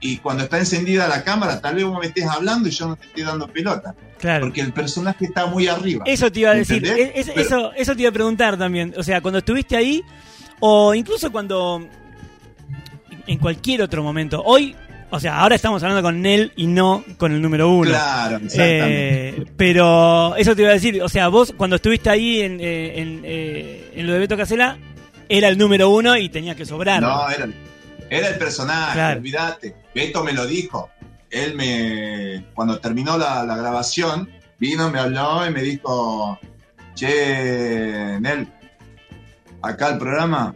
y 0.00 0.18
cuando 0.18 0.44
está 0.44 0.58
encendida 0.58 1.08
la 1.08 1.22
cámara, 1.24 1.60
tal 1.60 1.74
vez 1.74 1.84
vos 1.84 1.98
me 2.00 2.06
estés 2.06 2.26
hablando 2.26 2.68
y 2.68 2.72
yo 2.72 2.86
no 2.88 2.96
te 2.96 3.06
estoy 3.06 3.22
dando 3.24 3.48
pelota. 3.48 3.94
Claro. 4.18 4.46
Porque 4.46 4.60
el 4.60 4.72
personaje 4.72 5.24
está 5.26 5.46
muy 5.46 5.68
arriba. 5.68 6.04
Eso 6.06 6.30
te 6.32 6.40
iba 6.40 6.50
a 6.50 6.54
decir, 6.54 6.84
es- 6.86 7.26
Pero- 7.30 7.40
eso, 7.40 7.72
eso 7.74 7.94
te 7.94 8.02
iba 8.02 8.10
a 8.10 8.12
preguntar 8.12 8.56
también. 8.58 8.92
O 8.96 9.02
sea, 9.02 9.20
cuando 9.20 9.38
estuviste 9.38 9.76
ahí, 9.76 10.02
o 10.60 10.94
incluso 10.94 11.30
cuando. 11.30 11.86
En 13.26 13.38
cualquier 13.38 13.82
otro 13.82 14.02
momento. 14.02 14.42
Hoy, 14.44 14.74
o 15.10 15.20
sea, 15.20 15.38
ahora 15.40 15.54
estamos 15.54 15.82
hablando 15.82 16.02
con 16.02 16.22
Nel 16.22 16.52
y 16.56 16.66
no 16.66 17.04
con 17.18 17.32
el 17.32 17.42
número 17.42 17.68
uno. 17.70 17.90
Claro, 17.90 18.36
exactamente. 18.38 19.28
Eh, 19.42 19.46
pero 19.56 20.34
eso 20.36 20.56
te 20.56 20.62
iba 20.62 20.70
a 20.70 20.74
decir, 20.74 21.02
o 21.02 21.08
sea, 21.08 21.28
vos 21.28 21.52
cuando 21.56 21.76
estuviste 21.76 22.08
ahí 22.08 22.40
en, 22.40 22.58
eh, 22.60 23.00
en, 23.00 23.20
eh, 23.24 23.90
en 23.96 24.06
lo 24.06 24.14
de 24.14 24.18
Beto 24.20 24.36
Casela, 24.36 24.78
era 25.28 25.48
el 25.48 25.58
número 25.58 25.90
uno 25.90 26.16
y 26.16 26.30
tenías 26.30 26.56
que 26.56 26.64
sobrar. 26.64 27.02
No, 27.02 27.28
era, 27.28 27.48
era 28.10 28.28
el 28.28 28.38
personaje, 28.38 28.94
Claro. 28.94 29.18
olvídate. 29.20 29.76
Beto 29.94 30.22
me 30.24 30.32
lo 30.32 30.46
dijo. 30.46 30.90
Él 31.30 31.54
me, 31.54 32.46
cuando 32.54 32.78
terminó 32.80 33.18
la, 33.18 33.44
la 33.44 33.56
grabación, 33.56 34.30
vino, 34.58 34.90
me 34.90 34.98
habló 34.98 35.46
y 35.46 35.50
me 35.50 35.60
dijo, 35.62 36.38
che, 36.94 38.18
Nel, 38.20 38.48
acá 39.62 39.88
el 39.90 39.98
programa, 39.98 40.54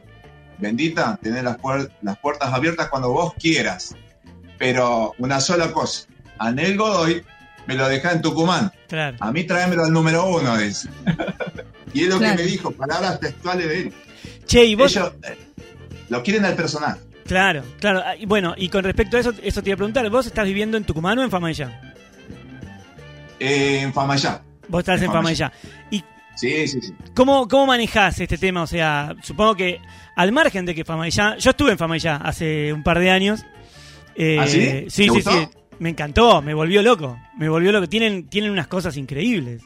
bendita, 0.58 1.18
tenés 1.22 1.42
las, 1.44 1.58
puer- 1.58 1.90
las 2.02 2.18
puertas 2.18 2.52
abiertas 2.52 2.88
cuando 2.88 3.10
vos 3.10 3.34
quieras. 3.38 3.94
Pero 4.58 5.14
una 5.18 5.40
sola 5.40 5.72
cosa, 5.72 6.06
a 6.38 6.50
Nel 6.52 6.76
Godoy 6.76 7.22
me 7.66 7.74
lo 7.74 7.88
dejá 7.88 8.12
en 8.12 8.22
Tucumán. 8.22 8.72
Claro. 8.88 9.16
A 9.20 9.30
mí 9.32 9.44
tráemelo 9.44 9.84
al 9.84 9.92
número 9.92 10.26
uno, 10.26 10.56
dice. 10.56 10.88
y 11.92 12.04
es 12.04 12.08
lo 12.08 12.18
Claro. 12.18 12.36
que 12.36 12.42
me 12.44 12.48
dijo, 12.48 12.70
palabras 12.72 13.20
textuales 13.20 13.68
de 13.68 13.80
él. 13.82 13.92
Che, 14.46 14.64
y 14.64 14.74
vos. 14.74 14.90
Ellos 14.96 15.12
eh, 15.24 15.36
lo 16.08 16.22
quieren 16.22 16.44
al 16.44 16.54
personaje. 16.54 17.00
Claro, 17.26 17.62
claro. 17.80 18.02
Ah, 18.04 18.16
y 18.16 18.26
Bueno, 18.26 18.54
y 18.56 18.68
con 18.68 18.84
respecto 18.84 19.16
a 19.16 19.20
eso, 19.20 19.32
eso 19.42 19.62
te 19.62 19.70
iba 19.70 19.74
a 19.74 19.76
preguntar, 19.78 20.08
¿vos 20.10 20.26
estás 20.26 20.44
viviendo 20.44 20.76
en 20.76 20.84
Tucumán 20.84 21.18
o 21.18 21.22
en 21.22 21.30
Famayá? 21.30 21.92
Eh, 23.38 23.80
en 23.82 23.92
Famayá. 23.92 24.42
Vos 24.68 24.80
estás 24.80 24.98
en 25.00 25.06
En 25.06 25.12
Famayá. 25.12 25.52
¿Y 25.90 26.02
Sí, 26.34 26.66
sí, 26.66 26.80
sí. 26.80 26.94
cómo, 27.14 27.46
cómo 27.46 27.66
manejás 27.66 28.18
este 28.20 28.38
tema? 28.38 28.62
O 28.62 28.66
sea, 28.66 29.14
supongo 29.22 29.54
que 29.54 29.80
al 30.16 30.32
margen 30.32 30.64
de 30.64 30.74
que 30.74 30.84
Famayá. 30.84 31.36
Yo 31.36 31.50
estuve 31.50 31.72
en 31.72 31.78
Famayá 31.78 32.16
hace 32.16 32.72
un 32.72 32.82
par 32.82 32.98
de 32.98 33.10
años. 33.10 33.44
Eh, 34.14 34.38
¿Ah, 34.40 34.46
sí? 34.46 34.86
Sí, 34.88 35.08
¿Te 35.08 35.22
sí. 35.22 35.48
Me 35.78 35.90
encantó, 35.90 36.40
me 36.42 36.54
volvió 36.54 36.82
loco. 36.82 37.18
Me 37.38 37.48
volvió 37.48 37.70
loco. 37.72 37.88
Tienen, 37.88 38.28
tienen 38.28 38.50
unas 38.50 38.66
cosas 38.66 38.96
increíbles. 38.96 39.62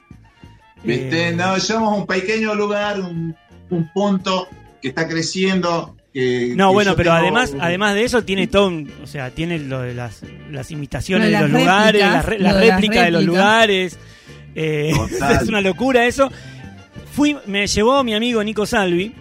¿Viste? 0.82 1.28
Eh, 1.28 1.32
No, 1.32 1.58
somos 1.60 1.96
un 1.98 2.06
pequeño 2.06 2.54
lugar, 2.54 3.00
un, 3.00 3.34
un 3.70 3.92
punto 3.92 4.48
que 4.82 4.88
está 4.88 5.06
creciendo. 5.06 5.96
Que, 6.18 6.54
No, 6.56 6.68
que 6.70 6.72
bueno, 6.72 6.96
pero 6.96 7.10
tengo- 7.10 7.22
además, 7.22 7.54
además 7.60 7.94
de 7.94 8.04
eso 8.04 8.24
tiene 8.24 8.46
todo, 8.46 8.68
un- 8.68 8.90
o 9.02 9.06
sea, 9.06 9.30
tiene 9.32 9.58
lo 9.58 9.82
de 9.82 9.92
las, 9.92 10.22
las 10.50 10.70
imitaciones 10.70 11.30
Lo 11.30 11.36
de 11.38 11.42
de 11.44 11.48
los 11.50 11.60
lugares, 11.60 12.24
re- 12.24 12.38
lo 12.38 12.44
las 12.44 12.80
de 12.80 13.10
los 13.10 13.24
lugares. 13.24 13.98
eh, 14.54 14.92
es 15.42 15.48
una 15.48 15.60
locura 15.60 16.06
eso. 16.06 16.32
Fui, 17.12 17.36
me 17.44 17.66
llevó 17.66 18.02
mi 18.02 18.14
amigo 18.14 18.42
Nico 18.42 18.64
Salvi, 18.64 19.12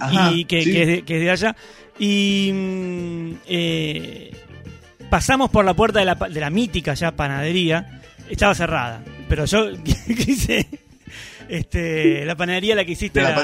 Ajá, 0.00 0.32
y 0.32 0.44
que, 0.44 0.64
sí. 0.64 0.72
que 0.72 0.82
es 0.82 0.88
de, 0.88 1.02
que 1.02 1.14
es 1.18 1.20
de 1.22 1.30
allá. 1.30 1.56
Y 2.00 2.50
mm, 2.52 3.32
eh, 3.46 4.32
pasamos 5.08 5.50
por 5.50 5.64
la 5.64 5.74
puerta 5.74 6.00
de 6.00 6.04
la, 6.04 6.16
pa- 6.16 6.28
de 6.28 6.40
la 6.40 6.50
mítica 6.50 6.94
ya 6.94 7.12
panadería. 7.12 8.00
Estaba 8.28 8.56
cerrada. 8.56 9.04
Pero 9.28 9.44
yo 9.44 9.66
quise. 9.84 10.66
Este, 11.48 12.24
la 12.24 12.34
panadería 12.34 12.74
la 12.74 12.84
que 12.84 12.92
hiciste 12.92 13.20
De 13.20 13.28
la 13.28 13.34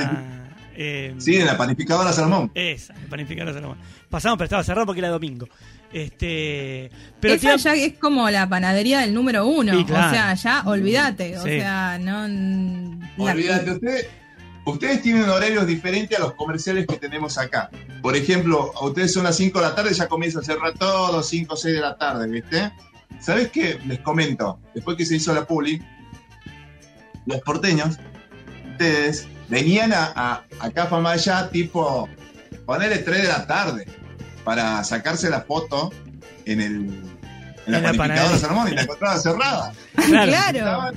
eh, 0.81 1.15
Sí, 1.19 1.37
en 1.37 1.47
la 1.47 1.57
panificadora 1.59 2.13
Salmón. 2.13 2.51
esa, 2.55 2.95
el 2.95 3.07
panificador 3.09 3.53
de 3.53 3.61
Salomón. 3.61 3.79
Pasamos, 4.09 4.39
pero 4.39 4.45
estaba 4.47 4.63
cerrado 4.63 4.87
porque 4.87 5.01
era 5.01 5.09
domingo. 5.09 5.49
Este, 5.93 6.91
pero 7.21 7.35
Esa 7.35 7.57
ya 7.57 7.75
es 7.75 7.95
como 7.99 8.31
la 8.31 8.49
panadería 8.49 9.01
del 9.01 9.13
número 9.13 9.47
uno. 9.47 9.77
Sí, 9.77 9.85
claro. 9.85 10.07
O 10.09 10.11
sea, 10.11 10.35
ya 10.35 10.63
olvídate. 10.67 11.37
O 11.37 11.43
sea, 11.43 11.99
no. 11.99 12.29
la- 13.17 13.33
Olvídate, 13.33 13.73
ustedes, 13.73 14.07
ustedes 14.67 15.03
tienen 15.03 15.29
horarios 15.29 15.67
diferentes 15.67 16.17
a 16.17 16.21
los 16.21 16.35
comerciales 16.35 16.87
que 16.87 16.97
tenemos 16.97 17.39
acá. 17.39 17.71
Por 18.01 18.15
ejemplo, 18.17 18.73
a 18.81 18.85
ustedes 18.87 19.13
son 19.13 19.25
las 19.25 19.37
5 19.37 19.59
de 19.59 19.65
la 19.67 19.75
tarde, 19.75 19.93
ya 19.95 20.07
comienza 20.09 20.39
a 20.41 20.43
cerrar 20.43 20.75
todo, 20.75 21.23
5 21.23 21.55
o 21.55 21.57
6 21.57 21.75
de 21.75 21.81
la 21.81 21.97
tarde, 21.97 22.29
¿viste? 22.29 22.71
¿Sabes 23.19 23.49
qué? 23.49 23.81
Les 23.87 23.99
comento, 24.01 24.61
después 24.75 24.97
que 24.97 25.05
se 25.05 25.17
hizo 25.17 25.35
la 25.35 25.45
publi, 25.47 25.83
los 27.27 27.41
porteños, 27.43 27.99
ustedes 28.73 29.27
venían 29.49 29.93
a, 29.93 30.12
a, 30.14 30.45
acá 30.61 30.85
a 30.85 30.87
Famaya 30.87 31.49
tipo, 31.50 32.09
ponerle 32.67 32.99
3 32.99 33.23
de 33.23 33.28
la 33.28 33.47
tarde 33.47 33.87
para 34.45 34.83
sacarse 34.85 35.28
la 35.31 35.43
foto 35.43 35.93
en 36.47 36.61
el... 36.61 36.75
En 37.67 37.73
la, 37.73 37.81
la 37.81 37.93
panificadora. 37.93 38.38
Salmón 38.38 38.69
y 38.69 38.75
la 38.75 38.83
encontraba 38.83 39.19
cerrada. 39.19 39.73
Claro. 39.95 40.97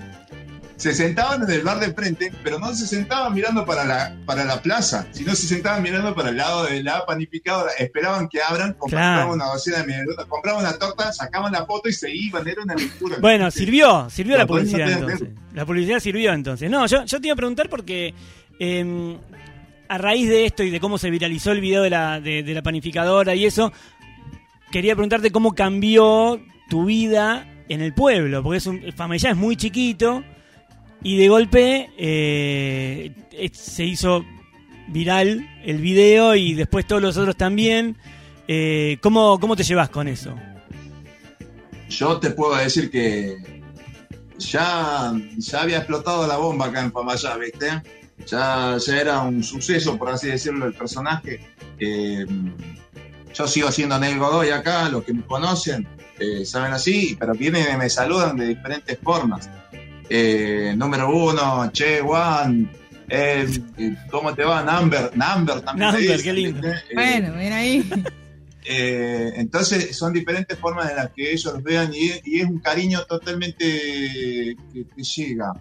se 0.78 0.94
sentaban 0.94 1.44
en 1.44 1.52
el 1.52 1.62
bar 1.64 1.80
de 1.82 1.94
frente, 1.94 2.32
pero 2.44 2.60
no 2.60 2.74
se 2.74 2.88
sentaban 2.88 3.34
mirando 3.34 3.66
para 3.66 3.84
la, 3.84 4.16
para 4.26 4.46
la 4.46 4.62
plaza, 4.62 5.06
sino 5.12 5.36
se 5.36 5.48
sentaban 5.48 5.84
mirando 5.84 6.16
para 6.16 6.30
el 6.30 6.38
lado 6.38 6.64
de 6.66 6.82
la 6.82 7.06
panificadora. 7.06 7.72
Esperaban 7.78 8.30
que 8.30 8.42
abran, 8.42 8.74
compraban 8.76 9.16
Claro. 9.16 9.34
una 9.34 9.46
docena 9.48 9.80
de 9.80 9.88
minutos, 9.88 10.26
compraban 10.28 10.62
una 10.62 10.78
torta, 10.80 11.12
sacaban 11.12 11.52
la 11.52 11.66
foto 11.66 11.90
y 11.90 11.94
se 11.94 12.10
iban. 12.10 12.48
Era 12.48 12.64
una 12.64 12.74
locura. 12.76 13.18
Bueno, 13.20 13.52
sirvió, 13.52 14.10
sirvió 14.10 14.38
la 14.38 14.48
podés 14.48 14.70
publicidad 14.70 14.92
entonces. 14.94 15.30
La 15.54 15.66
publicidad 15.66 16.00
sirvió 16.00 16.32
entonces. 16.32 16.70
No, 16.72 16.88
yo, 16.88 17.04
yo 17.04 17.20
te 17.20 17.28
iba 17.28 17.34
a 17.34 17.38
preguntar 17.38 17.68
porque 17.70 18.14
eh, 18.64 19.18
a 19.90 19.98
raíz 19.98 20.30
de 20.30 20.46
esto 20.46 20.62
y 20.62 20.70
de 20.70 20.80
cómo 20.80 21.00
se 21.00 21.10
viralizó 21.10 21.52
el 21.52 21.62
video 21.62 21.82
de 21.82 21.90
la, 21.90 22.22
de, 22.22 22.44
la 22.44 22.62
panificadora 22.62 23.34
y 23.34 23.46
eso, 23.46 23.74
quería 24.72 24.94
preguntarte 24.94 25.32
cómo 25.32 25.56
cambió 25.56 26.40
tu 26.70 26.86
vida 26.86 27.48
en 27.70 27.82
el 27.82 27.92
pueblo, 27.96 28.44
porque 28.44 28.58
es 28.58 28.68
un, 28.68 28.84
es 28.84 29.36
muy 29.36 29.56
chiquito 29.56 30.24
y 31.02 31.18
de 31.18 31.28
golpe 31.28 31.90
eh, 31.98 33.12
se 33.52 33.84
hizo 33.84 34.24
viral 34.90 35.50
el 35.66 35.80
video 35.80 36.36
y 36.36 36.54
después 36.54 36.86
todos 36.86 37.02
los 37.02 37.18
otros 37.18 37.36
también. 37.36 37.98
Eh, 38.48 39.00
¿cómo, 39.02 39.40
¿Cómo 39.40 39.56
te 39.56 39.64
llevas 39.64 39.90
con 39.90 40.08
eso? 40.08 40.36
Yo 41.90 42.20
te 42.20 42.30
puedo 42.30 42.56
decir 42.56 42.92
que 42.92 43.38
ya, 44.38 45.14
ya 45.38 45.62
había 45.64 45.78
explotado 45.78 46.28
la 46.28 46.38
bomba 46.38 46.68
acá 46.68 46.82
en 46.82 46.92
Pamayá, 46.92 47.36
¿viste? 47.38 47.82
Ya, 48.26 48.78
ya 48.78 48.98
era 49.00 49.20
un 49.22 49.44
suceso, 49.44 49.98
por 49.98 50.10
así 50.10 50.28
decirlo, 50.28 50.66
el 50.66 50.74
personaje. 50.74 51.40
Eh, 51.80 52.26
yo 53.34 53.48
sigo 53.48 53.72
siendo 53.72 53.98
Nel 54.00 54.20
Godoy 54.20 54.50
acá, 54.50 54.90
los 54.90 55.04
que 55.04 55.14
me 55.14 55.24
conocen 55.24 55.88
eh, 56.20 56.46
saben 56.46 56.74
así, 56.74 57.16
pero 57.20 57.34
vienen 57.34 57.66
y 57.74 57.78
me 57.78 57.90
saludan 57.90 58.38
de 58.38 58.48
diferentes 58.48 58.98
formas. 59.02 59.50
Eh, 60.10 60.74
número 60.78 61.10
uno, 61.10 61.70
Che, 61.72 62.02
Juan, 62.02 62.70
eh, 63.10 63.48
¿cómo 64.12 64.34
te 64.36 64.44
va? 64.44 64.62
Number, 64.62 65.12
Number 65.18 65.62
también. 65.62 65.92
Number, 65.92 66.22
qué 66.22 66.34
lindo. 66.34 66.68
Eh, 66.68 66.76
Bueno, 66.94 67.34
ven 67.34 67.54
ahí. 67.54 67.90
eh, 68.66 69.32
entonces 69.38 69.98
son 69.98 70.14
diferentes 70.14 70.58
formas 70.60 70.90
en 70.92 70.98
las 70.98 71.10
que 71.12 71.32
ellos 71.32 71.54
los 71.54 71.64
vean 71.64 71.92
y, 71.94 72.12
y 72.26 72.42
es 72.42 72.46
un 72.46 72.60
cariño 72.60 73.02
totalmente 73.06 73.66
que, 73.66 74.56
que 74.96 75.04
llega. 75.04 75.54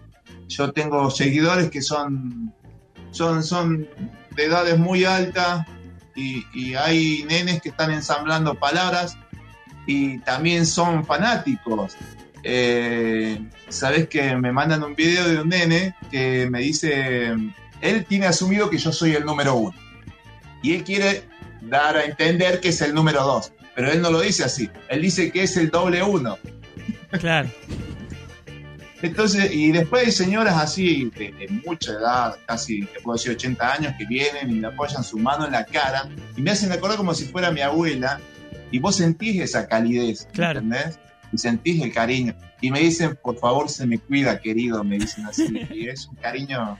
Yo 0.51 0.73
tengo 0.73 1.09
seguidores 1.09 1.69
que 1.69 1.81
son, 1.81 2.53
son, 3.11 3.41
son 3.41 3.87
de 4.35 4.45
edades 4.45 4.77
muy 4.77 5.05
altas 5.05 5.65
y, 6.13 6.75
hay 6.75 7.23
nenes 7.27 7.61
que 7.61 7.69
están 7.69 7.91
ensamblando 7.91 8.55
palabras 8.55 9.17
y 9.87 10.19
también 10.19 10.65
son 10.65 11.05
fanáticos. 11.05 11.95
Eh, 12.43 13.39
Sabes 13.69 14.09
que 14.09 14.35
me 14.35 14.51
mandan 14.51 14.83
un 14.83 14.93
video 14.93 15.27
de 15.29 15.41
un 15.41 15.47
nene 15.47 15.95
que 16.11 16.49
me 16.49 16.59
dice, 16.59 17.33
él 17.79 18.05
tiene 18.05 18.25
asumido 18.25 18.69
que 18.69 18.77
yo 18.77 18.91
soy 18.91 19.13
el 19.13 19.25
número 19.25 19.55
uno 19.55 19.77
y 20.61 20.73
él 20.73 20.83
quiere 20.83 21.23
dar 21.61 21.95
a 21.95 22.03
entender 22.03 22.59
que 22.59 22.69
es 22.69 22.81
el 22.81 22.93
número 22.93 23.23
dos, 23.23 23.53
pero 23.73 23.89
él 23.89 24.01
no 24.01 24.11
lo 24.11 24.19
dice 24.19 24.43
así, 24.43 24.69
él 24.89 25.01
dice 25.01 25.31
que 25.31 25.43
es 25.43 25.55
el 25.55 25.69
doble 25.69 26.03
uno. 26.03 26.37
Claro. 27.11 27.49
Entonces, 29.01 29.51
y 29.53 29.71
después 29.71 30.05
hay 30.05 30.11
señoras 30.11 30.55
así 30.57 31.11
de, 31.17 31.31
de 31.31 31.47
mucha 31.65 31.91
edad, 31.93 32.37
casi 32.45 32.81
te 32.85 32.99
puedo 33.01 33.17
decir 33.17 33.31
80 33.31 33.73
años, 33.73 33.93
que 33.97 34.05
vienen 34.05 34.49
y 34.51 34.53
me 34.55 34.67
apoyan 34.67 35.03
su 35.03 35.17
mano 35.17 35.45
en 35.45 35.53
la 35.53 35.65
cara 35.65 36.07
y 36.37 36.41
me 36.41 36.51
hacen 36.51 36.71
acordar 36.71 36.97
como 36.97 37.13
si 37.13 37.25
fuera 37.25 37.51
mi 37.51 37.61
abuela 37.61 38.19
y 38.69 38.79
vos 38.79 38.95
sentís 38.97 39.41
esa 39.41 39.67
calidez, 39.67 40.27
Claro. 40.33 40.59
¿entendés? 40.59 40.99
Y 41.33 41.37
sentís 41.37 41.81
el 41.81 41.91
cariño. 41.93 42.35
Y 42.61 42.69
me 42.71 42.79
dicen, 42.81 43.17
por 43.23 43.37
favor, 43.39 43.69
se 43.69 43.87
me 43.87 43.97
cuida, 43.97 44.39
querido, 44.39 44.83
me 44.83 44.97
dicen 44.99 45.25
así. 45.25 45.47
Y 45.73 45.87
es 45.87 46.05
un 46.07 46.15
cariño 46.17 46.77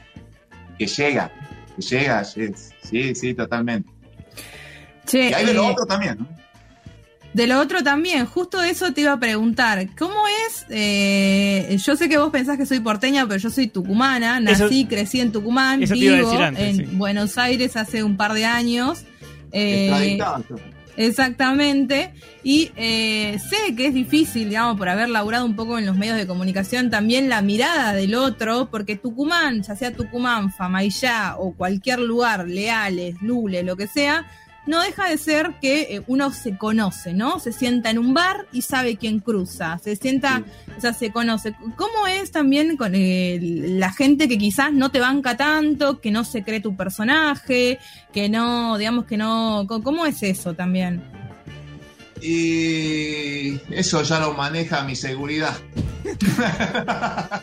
que 0.78 0.86
llega, 0.88 1.32
que 1.76 1.82
llega, 1.82 2.24
sí, 2.24 2.52
sí, 2.84 3.16
sí, 3.16 3.34
totalmente. 3.34 3.90
Che, 5.06 5.30
Y 5.30 5.34
hay 5.34 5.46
de 5.46 5.54
lo 5.54 5.64
eh, 5.64 5.72
otro 5.72 5.86
también, 5.86 6.18
¿no? 6.20 6.28
De 7.34 7.48
lo 7.48 7.60
otro 7.60 7.82
también, 7.82 8.26
justo 8.26 8.60
de 8.60 8.72
eso 8.72 8.92
te 8.92 9.02
iba 9.02 9.14
a 9.14 9.20
preguntar, 9.20 9.88
¿cómo 9.98 10.16
es? 10.50 10.66
eh, 10.70 11.78
yo 11.82 11.96
sé 11.96 12.10
que 12.10 12.18
vos 12.18 12.30
pensás 12.30 12.58
que 12.58 12.66
soy 12.66 12.82
porteña, 12.82 13.26
pero 13.26 13.40
yo 13.40 13.50
soy 13.50 13.68
tucumana, 13.68 14.40
Eso- 14.52 14.66
nací, 14.66 14.86
crecí 14.86 15.22
en 15.22 15.32
Tucumán, 15.32 15.82
eso 15.82 15.94
te 15.94 16.00
iba 16.00 16.14
a 16.14 16.18
vivo 16.18 16.30
decir 16.30 16.44
antes, 16.44 16.64
en 16.64 16.76
sí. 16.76 16.96
Buenos 16.98 17.38
Aires 17.38 17.78
hace 17.78 18.04
un 18.04 18.18
par 18.18 18.34
de 18.34 18.44
años. 18.46 19.04
eh. 19.54 20.18
Exactamente. 20.98 22.14
Y 22.44 22.72
eh, 22.76 23.40
sé 23.50 23.76
que 23.76 23.88
es 23.88 23.94
difícil, 23.94 24.50
digamos, 24.50 24.78
por 24.78 24.90
haber 24.90 25.10
laburado 25.10 25.46
un 25.46 25.56
poco 25.56 25.80
en 25.80 25.86
los 25.86 25.98
medios 25.98 26.18
de 26.18 26.28
comunicación, 26.28 26.90
también 26.90 27.30
la 27.30 27.42
mirada 27.42 27.94
del 27.94 28.14
otro, 28.14 28.70
porque 28.70 28.98
Tucumán, 28.98 29.64
ya 29.64 29.76
sea 29.76 29.94
Tucumán, 29.94 30.52
Famayá 30.54 31.36
o 31.38 31.54
cualquier 31.54 32.00
lugar, 32.00 32.48
Leales, 32.48 33.16
Lule, 33.22 33.64
lo 33.64 33.78
que 33.78 33.88
sea, 33.88 34.26
no 34.68 34.82
deja 34.82 35.10
de 35.10 35.18
ser 35.18 35.54
que 35.62 35.82
eh, 35.82 36.02
uno 36.08 36.32
se 36.32 36.58
conoce, 36.58 37.14
¿no? 37.14 37.40
Se 37.40 37.52
sienta 37.52 37.90
en 37.90 37.98
un 37.98 38.14
bar 38.14 38.48
y 38.52 38.62
sabe 38.62 38.96
quién 38.98 39.20
cruza, 39.20 39.80
se 39.84 39.96
sienta, 39.96 40.44
o 40.78 40.82
sea, 40.82 40.94
se 40.94 41.12
conoce. 41.12 41.54
¿Cómo 41.76 42.08
es 42.08 42.32
también 42.32 42.78
con 42.78 42.94
eh, 42.94 43.40
la 43.42 43.92
gente 43.92 44.28
que 44.28 44.38
quizás 44.38 44.72
no 44.72 44.92
te 44.92 45.00
banca 45.00 45.36
tanto, 45.36 46.00
que 46.00 46.12
no 46.12 46.24
se 46.24 46.44
cree 46.44 46.60
tu 46.60 46.76
personaje, 46.76 47.80
que 48.14 48.30
no, 48.30 48.78
digamos 48.78 49.06
que 49.06 49.18
no, 49.18 49.66
¿cómo 49.68 50.06
es 50.06 50.22
eso 50.24 50.54
también? 50.54 51.02
Y 52.22 53.60
eso 53.72 54.04
ya 54.04 54.20
lo 54.20 54.34
maneja 54.34 54.84
mi 54.84 54.96
seguridad. 54.96 55.58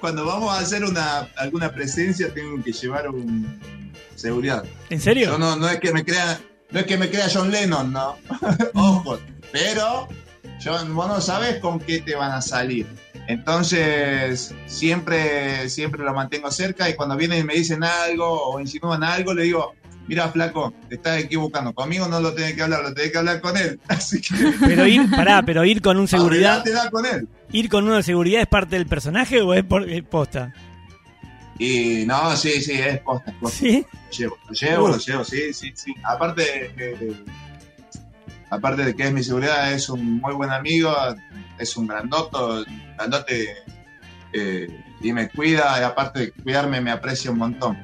Cuando 0.00 0.26
vamos 0.26 0.54
a 0.54 0.58
hacer 0.58 0.84
una, 0.84 1.20
alguna 1.36 1.72
presencia 1.72 2.32
tengo 2.34 2.62
que 2.62 2.72
llevar 2.72 3.08
un 3.08 3.75
seguridad. 4.16 4.64
¿En 4.90 5.00
serio? 5.00 5.30
Yo 5.30 5.38
no, 5.38 5.56
no 5.56 5.68
es 5.68 5.78
que 5.80 5.92
me 5.92 6.04
crea, 6.04 6.38
no 6.70 6.80
es 6.80 6.86
que 6.86 6.96
me 6.96 7.10
crea 7.10 7.28
John 7.32 7.50
Lennon, 7.50 7.92
no. 7.92 8.16
Ojo. 8.74 9.18
Pero 9.52 10.08
yo, 10.60 10.72
vos 10.88 11.08
no 11.08 11.20
sabes 11.20 11.58
con 11.60 11.78
qué 11.78 12.00
te 12.00 12.14
van 12.14 12.32
a 12.32 12.42
salir. 12.42 12.86
Entonces, 13.28 14.54
siempre, 14.66 15.68
siempre 15.68 16.04
lo 16.04 16.14
mantengo 16.14 16.50
cerca 16.50 16.88
y 16.88 16.94
cuando 16.94 17.16
vienen 17.16 17.40
y 17.40 17.44
me 17.44 17.54
dicen 17.54 17.82
algo 17.82 18.50
o 18.50 18.60
insinúan 18.60 19.02
algo, 19.02 19.34
le 19.34 19.44
digo, 19.44 19.74
mira, 20.06 20.28
flaco, 20.28 20.72
te 20.88 20.94
estás 20.94 21.20
equivocando. 21.20 21.74
Conmigo 21.74 22.06
no 22.08 22.20
lo 22.20 22.32
tenés 22.34 22.54
que 22.54 22.62
hablar, 22.62 22.82
lo 22.82 22.94
tenés 22.94 23.12
que 23.12 23.18
hablar 23.18 23.40
con 23.40 23.56
él. 23.56 23.80
Así 23.88 24.20
que... 24.20 24.34
Pero 24.60 24.86
ir, 24.86 25.10
pará, 25.10 25.42
pero 25.42 25.64
ir 25.64 25.82
con 25.82 25.96
un 25.98 26.08
seguridad. 26.08 26.64
da 26.64 26.90
con 26.90 27.04
él. 27.04 27.28
¿Ir 27.52 27.68
con 27.68 27.84
uno 27.84 27.96
de 27.96 28.02
seguridad 28.02 28.42
es 28.42 28.48
parte 28.48 28.76
del 28.76 28.86
personaje 28.86 29.40
o 29.40 29.54
es 29.54 29.64
por 29.64 29.88
es 29.88 30.02
posta? 30.02 30.52
Y 31.58 32.04
no, 32.06 32.36
sí, 32.36 32.60
sí, 32.62 32.72
es 32.72 32.98
posta, 33.00 33.30
es 33.30 33.36
posta. 33.38 33.58
¿Sí? 33.58 33.86
Lo 33.92 34.10
llevo, 34.10 34.38
lo 34.46 34.52
llevo, 34.52 34.88
lo 34.88 34.98
llevo, 34.98 35.24
sí, 35.24 35.52
sí, 35.52 35.72
sí. 35.74 35.94
Aparte 36.04 36.72
aparte 38.50 38.84
de 38.84 38.94
que 38.94 39.04
es 39.04 39.12
mi 39.12 39.22
seguridad, 39.22 39.72
es 39.72 39.88
un 39.88 40.20
muy 40.20 40.34
buen 40.34 40.50
amigo, 40.50 40.94
es 41.58 41.76
un 41.76 41.86
grandoto, 41.86 42.64
grandote 42.96 43.56
eh, 44.32 44.68
y 45.00 45.12
me 45.12 45.28
cuida, 45.28 45.78
y 45.80 45.82
aparte 45.82 46.20
de 46.20 46.30
cuidarme 46.32 46.80
me 46.80 46.90
aprecia 46.90 47.30
un 47.30 47.38
montón. 47.38 47.78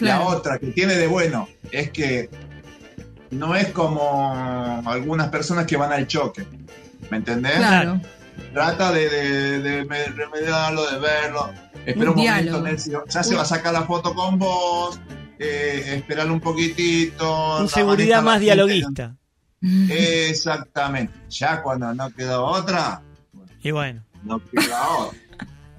La 0.00 0.22
otra 0.22 0.58
que 0.58 0.68
tiene 0.68 0.94
de 0.94 1.06
bueno 1.06 1.48
es 1.70 1.90
que 1.90 2.28
no 3.30 3.54
es 3.54 3.68
como 3.68 4.82
algunas 4.86 5.28
personas 5.28 5.66
que 5.66 5.76
van 5.76 5.92
al 5.92 6.06
choque, 6.06 6.44
¿me 7.10 7.18
entendés? 7.18 7.56
Claro. 7.56 8.00
Trata 8.52 8.92
de, 8.92 9.08
de, 9.08 9.58
de 9.60 9.84
me- 9.84 10.04
remediarlo, 10.06 10.90
de 10.90 10.98
verlo. 10.98 11.50
Espera 11.86 12.10
Un 12.12 12.18
un, 12.18 12.24
momento. 12.26 12.60
Nelson. 12.62 13.02
Ya 13.08 13.22
se 13.22 13.34
va 13.34 13.42
a 13.42 13.46
sacar 13.46 13.72
la 13.72 13.82
foto 13.82 14.14
con 14.14 14.38
vos. 14.38 14.98
Eh, 15.38 15.96
esperar 15.96 16.30
un 16.30 16.40
poquitito. 16.40 17.60
Un 17.60 17.68
seguridad 17.68 18.22
más 18.22 18.40
dialoguista. 18.40 19.16
Exactamente. 19.60 21.12
Ya 21.30 21.62
cuando 21.62 21.92
no 21.94 22.10
quedó 22.10 22.44
otra, 22.44 23.02
Y 23.62 23.70
bueno. 23.70 24.02
no 24.22 24.40
queda 24.50 24.88
otra. 24.88 25.18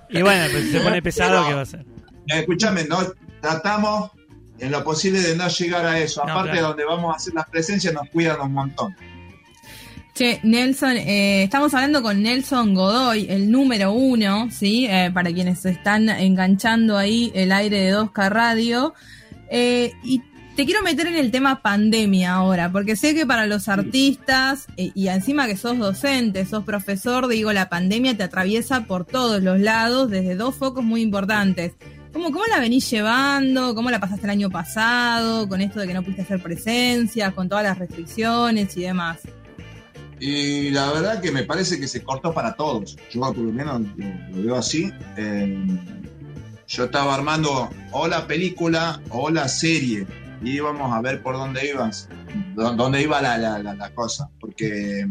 Y 0.09 0.21
bueno, 0.21 0.45
pues 0.51 0.63
si 0.65 0.71
se 0.71 0.79
pone 0.81 1.01
pesado, 1.01 1.31
Pero- 1.31 1.47
¿qué 1.47 1.53
va 1.53 1.59
a 1.59 1.63
hacer? 1.63 1.85
Escúchame, 2.27 2.83
no, 2.85 2.99
tratamos 3.41 4.11
en 4.59 4.71
lo 4.71 4.83
posible 4.83 5.19
de 5.21 5.35
no 5.35 5.47
llegar 5.47 5.85
a 5.85 5.99
eso. 5.99 6.23
No, 6.25 6.31
Aparte, 6.33 6.51
claro. 6.53 6.67
donde 6.69 6.85
vamos 6.85 7.13
a 7.13 7.17
hacer 7.17 7.33
las 7.33 7.47
presencias 7.49 7.93
nos 7.93 8.09
cuidan 8.09 8.39
un 8.41 8.53
montón. 8.53 8.95
Che, 10.15 10.39
Nelson, 10.43 10.95
eh, 10.95 11.43
estamos 11.43 11.73
hablando 11.73 12.01
con 12.01 12.23
Nelson 12.23 12.73
Godoy, 12.73 13.27
el 13.29 13.51
número 13.51 13.91
uno, 13.91 14.47
¿sí? 14.49 14.87
Eh, 14.89 15.11
para 15.13 15.29
quienes 15.33 15.59
se 15.59 15.71
están 15.71 16.07
enganchando 16.07 16.97
ahí 16.97 17.33
el 17.35 17.51
aire 17.51 17.81
de 17.81 17.93
2K 17.93 18.29
Radio. 18.29 18.93
Eh, 19.49 19.91
y 20.05 20.21
te 20.55 20.63
quiero 20.63 20.81
meter 20.83 21.07
en 21.07 21.15
el 21.15 21.31
tema 21.31 21.61
pandemia 21.61 22.35
ahora, 22.35 22.71
porque 22.71 22.95
sé 22.95 23.13
que 23.13 23.25
para 23.25 23.45
los 23.45 23.67
artistas, 23.67 24.67
eh, 24.77 24.91
y 24.95 25.09
encima 25.09 25.47
que 25.47 25.57
sos 25.57 25.77
docente, 25.77 26.45
sos 26.45 26.63
profesor, 26.63 27.27
digo, 27.27 27.51
la 27.51 27.67
pandemia 27.67 28.15
te 28.15 28.23
atraviesa 28.23 28.85
por 28.85 29.03
todos 29.03 29.43
los 29.43 29.59
lados, 29.59 30.09
desde 30.09 30.35
dos 30.35 30.55
focos 30.55 30.85
muy 30.85 31.01
importantes. 31.01 31.73
¿Cómo, 32.13 32.31
¿Cómo 32.31 32.45
la 32.45 32.61
venís 32.61 32.89
llevando? 32.89 33.75
¿Cómo 33.75 33.91
la 33.91 33.99
pasaste 33.99 34.27
el 34.27 34.31
año 34.31 34.49
pasado? 34.49 35.49
Con 35.49 35.59
esto 35.59 35.81
de 35.81 35.87
que 35.87 35.93
no 35.93 36.03
pudiste 36.03 36.21
hacer 36.21 36.41
presencia, 36.41 37.31
con 37.31 37.49
todas 37.49 37.65
las 37.65 37.77
restricciones 37.77 38.77
y 38.77 38.83
demás. 38.83 39.17
Y 40.19 40.69
la 40.71 40.91
verdad 40.91 41.21
que 41.21 41.31
me 41.31 41.43
parece 41.43 41.79
que 41.79 41.87
se 41.87 42.03
cortó 42.03 42.33
para 42.33 42.55
todos. 42.55 42.95
Yo 43.11 43.19
por 43.21 43.37
lo 43.37 43.51
menos 43.51 43.81
lo, 43.97 44.41
veo 44.43 44.55
así. 44.55 44.91
Eh, 45.17 45.67
yo 46.67 46.85
estaba 46.85 47.13
armando 47.13 47.69
o 47.91 48.07
la 48.07 48.25
película 48.25 49.01
o 49.09 49.29
la 49.29 49.47
serie 49.47 50.07
y 50.41 50.51
íbamos 50.51 50.91
a 50.93 51.01
ver 51.01 51.21
por 51.21 51.35
dónde 51.35 51.67
ibas, 51.67 52.07
dó- 52.55 52.73
dónde 52.75 53.01
iba 53.01 53.21
la- 53.21 53.37
la 53.37 53.89
cosa. 53.93 54.29
Porque 54.39 55.05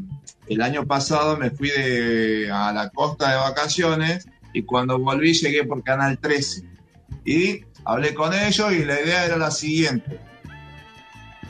el 0.48 0.60
año 0.62 0.86
pasado 0.86 1.36
me 1.36 1.50
fui 1.50 1.68
de, 1.70 2.50
a 2.50 2.72
la 2.72 2.88
costa 2.90 3.30
de 3.30 3.36
vacaciones 3.36 4.26
y 4.52 4.62
cuando 4.62 4.98
volví 4.98 5.32
llegué 5.34 5.64
por 5.64 5.82
Canal 5.82 6.18
13. 6.18 6.64
Y 7.26 7.60
hablé 7.84 8.14
con 8.14 8.32
ellos 8.34 8.72
y 8.72 8.84
la 8.84 9.00
idea 9.00 9.26
era 9.26 9.36
la 9.36 9.50
siguiente. 9.50 10.18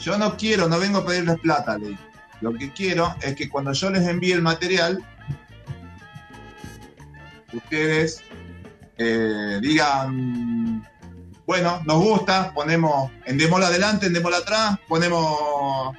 Yo 0.00 0.18
no 0.18 0.36
quiero, 0.36 0.68
no 0.68 0.78
vengo 0.78 0.98
a 0.98 1.06
pedirles 1.06 1.38
plata, 1.38 1.78
le 1.78 1.88
dije. 1.90 2.02
Lo 2.44 2.52
que 2.52 2.70
quiero 2.74 3.14
es 3.22 3.34
que 3.36 3.48
cuando 3.48 3.72
yo 3.72 3.88
les 3.88 4.06
envíe 4.06 4.32
el 4.32 4.42
material, 4.42 5.02
ustedes 7.54 8.22
eh, 8.98 9.58
digan, 9.62 10.86
bueno, 11.46 11.80
nos 11.86 12.02
gusta, 12.02 12.52
ponemos 12.52 13.10
endémosla 13.24 13.68
adelante, 13.68 14.06
endémosla 14.08 14.36
atrás, 14.38 14.78
ponemos 14.86 15.96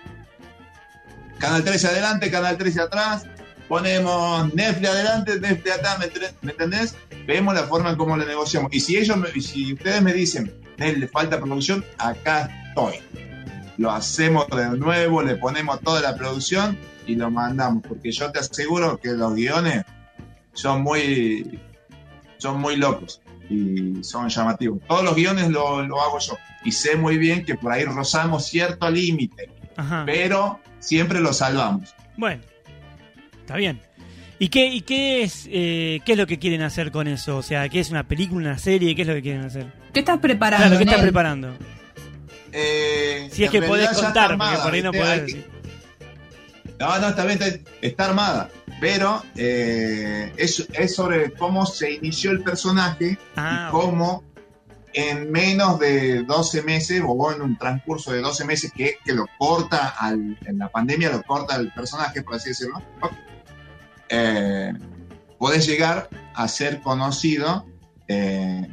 Canal 1.39 1.63
13 1.63 1.88
adelante, 1.88 2.29
Canal 2.29 2.58
13 2.60 2.79
atrás, 2.81 3.25
ponemos 3.67 4.53
Netflix 4.53 4.88
adelante, 4.89 5.39
Netflix 5.39 5.75
atrás, 5.77 5.97
¿me, 5.97 6.05
entre- 6.05 6.29
¿me 6.43 6.51
entendés? 6.51 6.95
Vemos 7.25 7.55
la 7.55 7.63
forma 7.63 7.89
en 7.89 7.95
cómo 7.95 8.15
le 8.17 8.25
negociamos. 8.27 8.71
Y 8.71 8.79
si 8.81 8.97
ellos, 8.97 9.17
me- 9.17 9.31
si 9.41 9.73
ustedes 9.73 9.99
me 10.03 10.13
dicen, 10.13 10.53
"Nel, 10.77 10.99
le 10.99 11.08
falta 11.08 11.39
producción, 11.41 11.84
acá 11.97 12.49
estoy 12.69 12.99
lo 13.77 13.91
hacemos 13.91 14.47
de 14.47 14.77
nuevo, 14.77 15.21
le 15.21 15.35
ponemos 15.35 15.79
toda 15.81 16.01
la 16.01 16.15
producción 16.15 16.77
y 17.07 17.15
lo 17.15 17.29
mandamos, 17.29 17.83
porque 17.88 18.11
yo 18.11 18.31
te 18.31 18.39
aseguro 18.39 18.97
que 18.97 19.09
los 19.09 19.35
guiones 19.35 19.83
son 20.53 20.81
muy, 20.81 21.59
son 22.38 22.59
muy 22.59 22.77
locos 22.77 23.21
y 23.49 24.03
son 24.03 24.29
llamativos. 24.29 24.79
Todos 24.88 25.03
los 25.03 25.15
guiones 25.15 25.49
lo, 25.49 25.83
lo 25.83 26.01
hago 26.01 26.19
yo 26.19 26.38
y 26.63 26.71
sé 26.71 26.95
muy 26.95 27.17
bien 27.17 27.45
que 27.45 27.55
por 27.55 27.71
ahí 27.71 27.83
rozamos 27.83 28.45
cierto 28.47 28.89
límite, 28.89 29.49
Ajá. 29.77 30.03
pero 30.05 30.59
siempre 30.79 31.19
lo 31.19 31.33
salvamos. 31.33 31.93
Bueno, 32.17 32.41
está 33.41 33.55
bien. 33.57 33.81
¿Y 34.38 34.49
qué, 34.49 34.67
y 34.67 34.81
qué 34.81 35.23
es 35.23 35.47
eh, 35.49 36.01
qué 36.05 36.11
es 36.11 36.17
lo 36.17 36.27
que 36.27 36.39
quieren 36.39 36.61
hacer 36.61 36.91
con 36.91 37.07
eso? 37.07 37.38
O 37.38 37.41
sea, 37.41 37.69
¿qué 37.69 37.79
es 37.79 37.89
una 37.89 38.03
película, 38.03 38.49
una 38.49 38.57
serie? 38.57 38.93
¿Qué 38.93 39.03
es 39.03 39.07
lo 39.07 39.13
que 39.13 39.21
quieren 39.21 39.45
hacer? 39.45 39.71
¿Qué 39.93 39.99
estás 40.01 40.19
preparando? 40.19 40.65
Claro, 40.65 40.77
¿qué 40.77 40.83
estás 40.83 41.01
preparando? 41.01 41.53
Eh, 42.57 43.29
Si 43.33 43.43
es 43.43 43.51
que 43.51 43.61
podés 43.61 43.89
contar, 43.89 44.31
armada, 44.31 44.63
porque 44.63 44.63
por 44.63 44.73
ahí 44.73 44.81
no 44.81 44.91
podés 44.91 45.33
que-. 45.33 45.45
No, 46.79 46.99
no, 46.99 47.09
está 47.09 47.25
bien, 47.25 47.41
está, 47.41 47.71
está 47.81 48.05
armada. 48.05 48.49
Pero 48.79 49.23
eh, 49.35 50.33
es, 50.37 50.67
es 50.73 50.95
sobre 50.95 51.31
cómo 51.33 51.65
se 51.65 51.93
inició 51.93 52.31
el 52.31 52.43
personaje 52.43 53.17
Ah, 53.35 53.67
y 53.67 53.71
cómo 53.71 54.23
en 54.93 55.29
menos 55.29 55.77
de 55.79 56.23
12 56.23 56.61
meses, 56.63 57.01
o 57.05 57.31
en 57.33 57.41
un 57.41 57.57
transcurso 57.57 58.13
de 58.13 58.21
12 58.21 58.45
meses 58.45 58.71
que, 58.73 58.95
que 59.03 59.13
lo 59.13 59.25
corta 59.37 59.89
al, 59.89 60.37
en 60.45 60.57
la 60.57 60.69
pandemia, 60.69 61.11
lo 61.11 61.21
corta 61.23 61.57
el 61.57 61.71
personaje, 61.73 62.21
por 62.23 62.35
así 62.35 62.49
decirlo, 62.49 62.81
eh, 64.07 64.71
podés 65.37 65.67
llegar 65.67 66.09
a 66.33 66.47
ser 66.47 66.79
conocido 66.81 67.65
eh, 68.07 68.65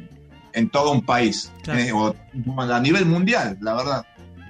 en 0.53 0.69
todo 0.69 0.91
un 0.91 1.05
país, 1.05 1.51
Claro. 1.63 1.79
eh, 1.79 1.91
o 1.91 2.15
a 2.61 2.79
nivel 2.79 3.05
mundial, 3.05 3.57
la 3.61 3.73
verdad. 3.75 4.05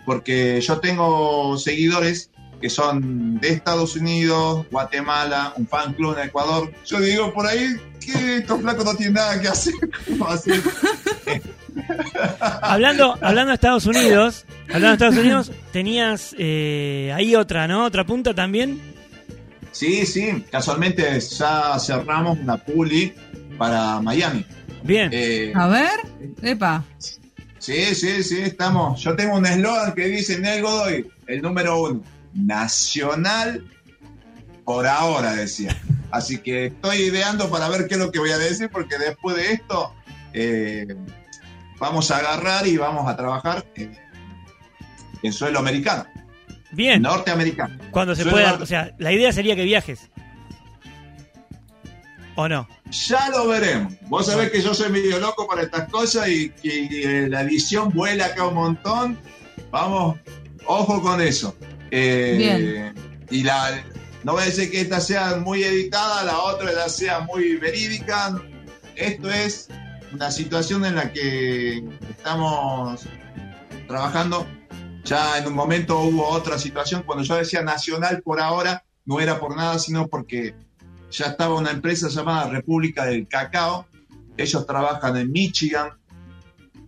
Porque 0.05 0.59
yo 0.61 0.79
tengo 0.79 1.57
seguidores 1.57 2.29
que 2.61 2.69
son 2.69 3.39
de 3.41 3.49
Estados 3.49 3.95
Unidos, 3.95 4.65
Guatemala, 4.71 5.53
un 5.57 5.67
fan 5.67 5.93
club 5.93 6.17
en 6.17 6.27
Ecuador. 6.29 6.71
Yo 6.85 6.99
digo 7.01 7.33
por 7.33 7.45
ahí 7.45 7.75
que 7.99 8.37
estos 8.37 8.61
flacos 8.61 8.85
no 8.85 8.95
tienen 8.95 9.15
nada 9.15 9.39
que 9.41 9.47
hacer. 9.49 9.73
Hablando, 12.61 13.17
hablando 13.21 13.49
de 13.49 13.55
Estados 13.55 13.85
Unidos, 13.85 14.45
hablando 14.67 14.87
de 14.89 14.93
Estados 14.93 15.17
Unidos, 15.17 15.51
tenías 15.71 16.35
eh, 16.37 17.11
ahí 17.15 17.35
otra, 17.35 17.67
¿no? 17.67 17.85
Otra 17.85 18.05
punta 18.05 18.33
también. 18.33 18.79
Sí, 19.71 20.05
sí, 20.05 20.45
casualmente 20.51 21.19
ya 21.19 21.77
cerramos 21.79 22.37
una 22.39 22.57
puli 22.57 23.13
para 23.57 23.99
Miami. 24.01 24.45
Bien. 24.83 25.09
Eh, 25.13 25.53
A 25.55 25.67
ver, 25.67 25.99
epa. 26.41 26.83
sí, 27.59 27.95
sí, 27.95 28.23
sí, 28.23 28.41
estamos. 28.41 29.01
Yo 29.01 29.15
tengo 29.15 29.35
un 29.37 29.45
eslogan 29.45 29.93
que 29.93 30.07
dice 30.07 30.39
Nel 30.39 30.61
Godoy, 30.61 31.09
el 31.27 31.41
número 31.41 31.81
uno. 31.81 32.03
nacional 32.33 33.63
por 34.65 34.87
ahora, 34.87 35.33
decía. 35.33 35.75
Así 36.11 36.37
que 36.39 36.67
estoy 36.67 36.97
ideando 36.97 37.49
para 37.49 37.67
ver 37.69 37.87
qué 37.87 37.95
es 37.95 37.99
lo 37.99 38.11
que 38.11 38.19
voy 38.19 38.31
a 38.31 38.37
decir, 38.37 38.69
porque 38.69 38.97
después 38.97 39.35
de 39.35 39.51
esto 39.53 39.93
eh, 40.33 40.87
vamos 41.79 42.11
a 42.11 42.17
agarrar 42.17 42.65
y 42.67 42.77
vamos 42.77 43.07
a 43.09 43.15
trabajar 43.15 43.65
en, 43.75 43.97
en 45.21 45.33
suelo 45.33 45.59
americano, 45.59 46.05
Bien. 46.71 47.01
norteamericano. 47.01 47.77
Cuando 47.91 48.15
se 48.15 48.21
Suelo 48.23 48.35
pueda, 48.37 48.49
norte- 48.51 48.63
o 48.63 48.67
sea, 48.67 48.93
la 48.99 49.11
idea 49.11 49.31
sería 49.33 49.55
que 49.55 49.63
viajes. 49.63 50.09
¿O 52.35 52.47
no? 52.47 52.67
Ya 52.89 53.29
lo 53.29 53.47
veremos. 53.47 53.93
Vos 54.07 54.25
sabés 54.25 54.51
que 54.51 54.61
yo 54.61 54.73
soy 54.73 54.91
medio 54.91 55.19
loco 55.19 55.47
para 55.47 55.61
estas 55.61 55.89
cosas 55.89 56.27
y 56.29 56.49
que 56.49 56.87
eh, 57.03 57.29
la 57.29 57.41
edición 57.41 57.89
vuela 57.89 58.27
acá 58.27 58.47
un 58.47 58.55
montón. 58.55 59.19
Vamos, 59.69 60.17
ojo 60.65 61.01
con 61.01 61.21
eso. 61.21 61.55
Eh, 61.91 62.35
Bien. 62.37 62.93
Y 63.29 63.43
la, 63.43 63.83
no 64.23 64.33
voy 64.33 64.43
a 64.43 64.45
decir 64.45 64.71
que 64.71 64.81
esta 64.81 64.99
sea 64.99 65.35
muy 65.37 65.63
editada, 65.63 66.23
la 66.23 66.39
otra 66.39 66.71
ya 66.71 66.89
sea 66.89 67.19
muy 67.21 67.55
verídica. 67.57 68.41
Esto 68.95 69.29
es 69.29 69.69
una 70.13 70.31
situación 70.31 70.85
en 70.85 70.95
la 70.95 71.11
que 71.11 71.83
estamos 72.09 73.01
trabajando. 73.87 74.47
Ya 75.03 75.37
en 75.37 75.47
un 75.47 75.53
momento 75.53 75.99
hubo 75.99 76.27
otra 76.27 76.57
situación. 76.57 77.03
Cuando 77.03 77.23
yo 77.23 77.35
decía 77.35 77.61
nacional 77.61 78.21
por 78.21 78.39
ahora, 78.39 78.85
no 79.05 79.19
era 79.19 79.39
por 79.39 79.55
nada, 79.55 79.77
sino 79.79 80.07
porque 80.07 80.55
ya 81.13 81.27
estaba 81.27 81.55
una 81.55 81.71
empresa 81.71 82.09
llamada 82.09 82.49
República 82.49 83.05
del 83.05 83.27
Cacao. 83.27 83.87
Ellos 84.35 84.65
trabajan 84.65 85.15
en 85.17 85.31
Michigan 85.31 85.89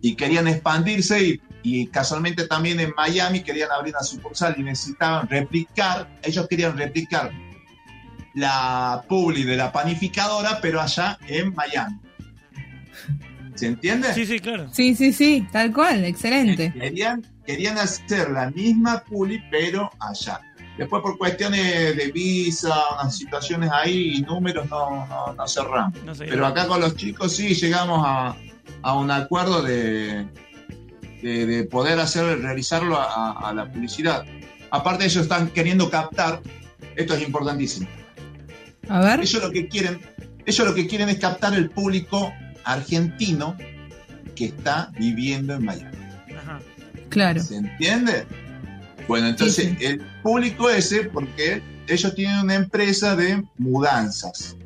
y 0.02 0.14
querían 0.14 0.48
expandirse 0.48 1.22
y, 1.22 1.40
y 1.62 1.86
casualmente 1.86 2.46
también 2.46 2.80
en 2.80 2.92
Miami 2.96 3.42
querían 3.42 3.70
abrir 3.70 3.94
una 3.94 4.04
sucursal 4.04 4.54
y 4.58 4.62
necesitaban 4.62 5.28
replicar, 5.28 6.18
ellos 6.22 6.46
querían 6.48 6.76
replicar 6.76 7.32
la 8.34 9.04
publi 9.08 9.44
de 9.44 9.56
la 9.56 9.72
panificadora, 9.72 10.58
pero 10.60 10.80
allá 10.80 11.18
en 11.26 11.54
Miami. 11.54 11.98
¿Se 13.54 13.66
entiende? 13.66 14.12
Sí, 14.12 14.26
sí, 14.26 14.38
claro. 14.38 14.68
Sí, 14.72 14.94
sí, 14.94 15.12
sí, 15.12 15.48
tal 15.50 15.72
cual, 15.72 16.04
excelente. 16.04 16.72
Querían, 16.72 17.26
querían 17.46 17.78
hacer 17.78 18.30
la 18.30 18.50
misma 18.50 19.02
publi, 19.02 19.42
pero 19.50 19.90
allá. 19.98 20.40
Después 20.78 21.02
por 21.02 21.16
cuestiones 21.16 21.96
de 21.96 22.12
visa, 22.12 22.74
unas 23.00 23.16
situaciones 23.16 23.70
ahí 23.72 24.16
y 24.16 24.22
números 24.22 24.68
no, 24.68 25.06
no, 25.06 25.32
no 25.34 25.48
cerramos. 25.48 26.02
No 26.04 26.14
sé. 26.14 26.26
Pero 26.26 26.46
acá 26.46 26.66
con 26.66 26.80
los 26.80 26.94
chicos 26.96 27.34
sí 27.34 27.54
llegamos 27.54 28.02
a, 28.06 28.36
a 28.82 28.94
un 28.98 29.10
acuerdo 29.10 29.62
de, 29.62 30.26
de, 31.22 31.46
de 31.46 31.64
poder 31.64 31.98
hacer, 31.98 32.40
realizarlo 32.40 32.98
a, 32.98 33.48
a 33.48 33.54
la 33.54 33.70
publicidad. 33.72 34.24
Aparte 34.70 35.04
ellos 35.04 35.22
están 35.22 35.48
queriendo 35.48 35.88
captar, 35.88 36.42
esto 36.94 37.14
es 37.14 37.22
importantísimo, 37.22 37.88
A 38.88 39.00
ver. 39.00 39.20
ellos 39.20 39.42
lo 39.42 39.50
que 39.50 39.68
quieren, 39.68 40.00
ellos 40.44 40.66
lo 40.66 40.74
que 40.74 40.86
quieren 40.86 41.08
es 41.08 41.18
captar 41.18 41.54
el 41.54 41.70
público 41.70 42.32
argentino 42.64 43.56
que 44.34 44.46
está 44.46 44.90
viviendo 44.98 45.54
en 45.54 45.64
Miami. 45.64 45.96
Ajá. 46.36 46.58
Claro. 47.08 47.40
¿Se 47.40 47.56
entiende? 47.56 48.26
Bueno, 49.08 49.28
entonces 49.28 49.76
Sí, 49.78 49.84
el 49.84 50.00
público 50.22 50.68
ese, 50.68 51.04
porque 51.04 51.62
ellos 51.86 52.14
tienen 52.14 52.40
una 52.40 52.54
empresa 52.54 53.14
de 53.14 53.42
mudanzas, 53.58 54.56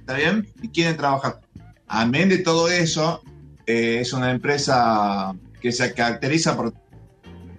¿está 0.00 0.14
bien? 0.14 0.46
Y 0.62 0.68
quieren 0.68 0.96
trabajar. 0.96 1.40
Amén 1.86 2.28
de 2.28 2.38
todo 2.38 2.68
eso, 2.68 3.22
eh, 3.66 4.00
es 4.00 4.12
una 4.12 4.30
empresa 4.30 5.34
que 5.60 5.72
se 5.72 5.94
caracteriza 5.94 6.56
por, 6.56 6.74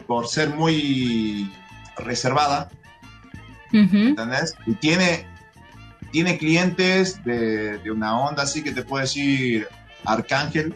por 0.06 0.28
ser 0.28 0.50
muy 0.50 1.52
reservada, 1.98 2.70
Ujú. 3.74 3.98
¿entendés? 3.98 4.54
Y 4.68 4.74
tiene, 4.74 5.26
tiene 6.12 6.38
clientes 6.38 7.24
de, 7.24 7.80
de 7.80 7.92
una 7.92 8.20
onda 8.20 8.44
así 8.44 8.64
que 8.64 8.72
te 8.72 8.84
puedo 8.84 9.02
decir 9.02 9.68
Arcángel, 10.06 10.76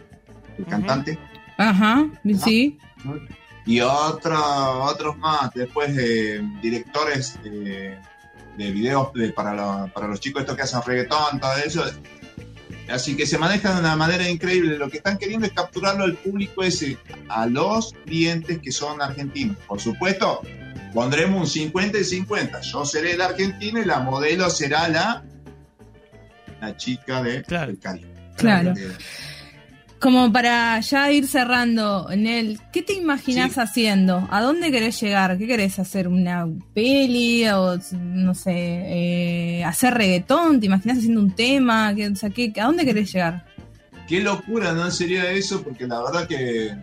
el 0.57 0.65
cantante, 0.65 1.17
Ajá, 1.57 2.05
sí. 2.43 2.79
Y 3.65 3.79
otra- 3.81 4.69
otros 4.69 5.17
más, 5.17 5.51
después 5.53 5.95
de 5.95 6.41
directores 6.61 7.41
de, 7.43 7.97
de 8.57 8.71
videos 8.71 9.13
de- 9.13 9.31
para, 9.31 9.53
la- 9.53 9.87
para 9.93 10.07
los 10.07 10.19
chicos 10.19 10.41
estos 10.41 10.55
que 10.55 10.63
hacen 10.63 10.81
reggaetón, 10.85 11.39
todo 11.39 11.53
eso. 11.65 11.83
Así 12.89 13.15
que 13.15 13.25
se 13.25 13.37
manejan 13.37 13.75
de 13.75 13.79
una 13.79 13.95
manera 13.95 14.27
increíble. 14.29 14.77
Lo 14.77 14.89
que 14.89 14.97
están 14.97 15.17
queriendo 15.17 15.45
es 15.47 15.53
capturarlo 15.53 16.03
al 16.03 16.15
público 16.15 16.63
ese, 16.63 16.97
a 17.29 17.45
los 17.45 17.93
clientes 18.05 18.59
que 18.59 18.71
son 18.73 19.01
argentinos. 19.01 19.55
Por 19.65 19.79
supuesto, 19.79 20.41
pondremos 20.93 21.39
un 21.41 21.47
50 21.47 21.97
y 21.99 22.03
50. 22.03 22.59
Yo 22.61 22.85
seré 22.85 23.15
la 23.15 23.27
argentina 23.27 23.79
y 23.79 23.85
la 23.85 23.99
modelo 24.01 24.49
será 24.49 24.89
la, 24.89 25.23
la 26.59 26.75
chica 26.75 27.23
de 27.23 27.41
Claro. 27.43 27.67
del 27.67 27.79
Caribe. 27.79 28.13
Claro. 28.35 28.73
De- 28.73 28.91
Como 30.03 30.33
para 30.33 30.81
ya 30.81 31.09
ir 31.13 31.25
cerrando, 31.27 32.09
Nel, 32.13 32.59
¿qué 32.73 32.81
te 32.81 32.91
imaginas 32.91 33.53
Sí. 33.53 33.59
haciendo? 33.61 34.27
¿A 34.31 34.41
dónde 34.41 34.69
querés 34.69 34.99
llegar? 35.01 35.37
¿Qué 35.37 35.47
querés 35.47 35.79
hacer? 35.79 36.09
¿Una 36.09 36.45
peli? 36.73 37.47
¿O 37.47 37.79
no 38.01 38.35
sé, 38.35 38.51
eh, 38.53 39.63
hacer 39.63 39.93
reggaetón? 39.93 40.59
¿Te 40.59 40.65
imaginas 40.65 40.97
haciendo 40.97 41.21
un 41.21 41.31
tema? 41.33 41.95
¿Qué, 41.95 42.09
o 42.09 42.15
sea, 42.17 42.29
¿qué- 42.31 42.51
¿A 42.59 42.65
dónde 42.65 42.83
querés 42.83 43.13
llegar? 43.13 43.45
Qué 44.05 44.19
locura, 44.19 44.73
¿no? 44.73 44.91
Sería 44.91 45.31
eso, 45.31 45.63
porque 45.63 45.87
la 45.87 46.03
verdad 46.03 46.27
que 46.27 46.75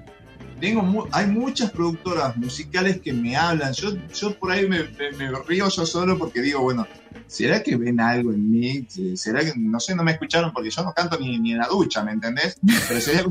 tengo 0.58 0.80
mu- 0.82 1.04
hay 1.12 1.26
muchas 1.26 1.70
productoras 1.72 2.34
musicales 2.38 3.02
que 3.02 3.12
me 3.12 3.36
hablan. 3.36 3.74
Yo, 3.74 3.90
yo 4.18 4.34
por 4.38 4.50
ahí 4.50 4.66
me, 4.66 4.84
me- 4.98 5.12
me 5.30 5.38
río 5.46 5.68
yo 5.68 5.84
solo 5.84 6.16
porque 6.16 6.40
digo, 6.40 6.62
bueno, 6.62 6.86
¿será 7.30 7.62
que 7.62 7.76
ven 7.76 8.00
algo 8.00 8.32
en 8.32 8.50
mí? 8.50 8.86
¿Será 9.14 9.44
que, 9.44 9.52
no 9.56 9.78
sé, 9.78 9.94
no 9.94 10.02
me 10.02 10.12
escucharon? 10.12 10.52
Porque 10.52 10.70
yo 10.70 10.82
no 10.82 10.92
canto 10.92 11.16
ni, 11.18 11.52
en 11.52 11.58
la 11.58 11.68
ducha, 11.68 12.02
¿me 12.02 12.12
entendés? 12.12 12.58
Pero 12.88 13.00
sería, 13.00 13.24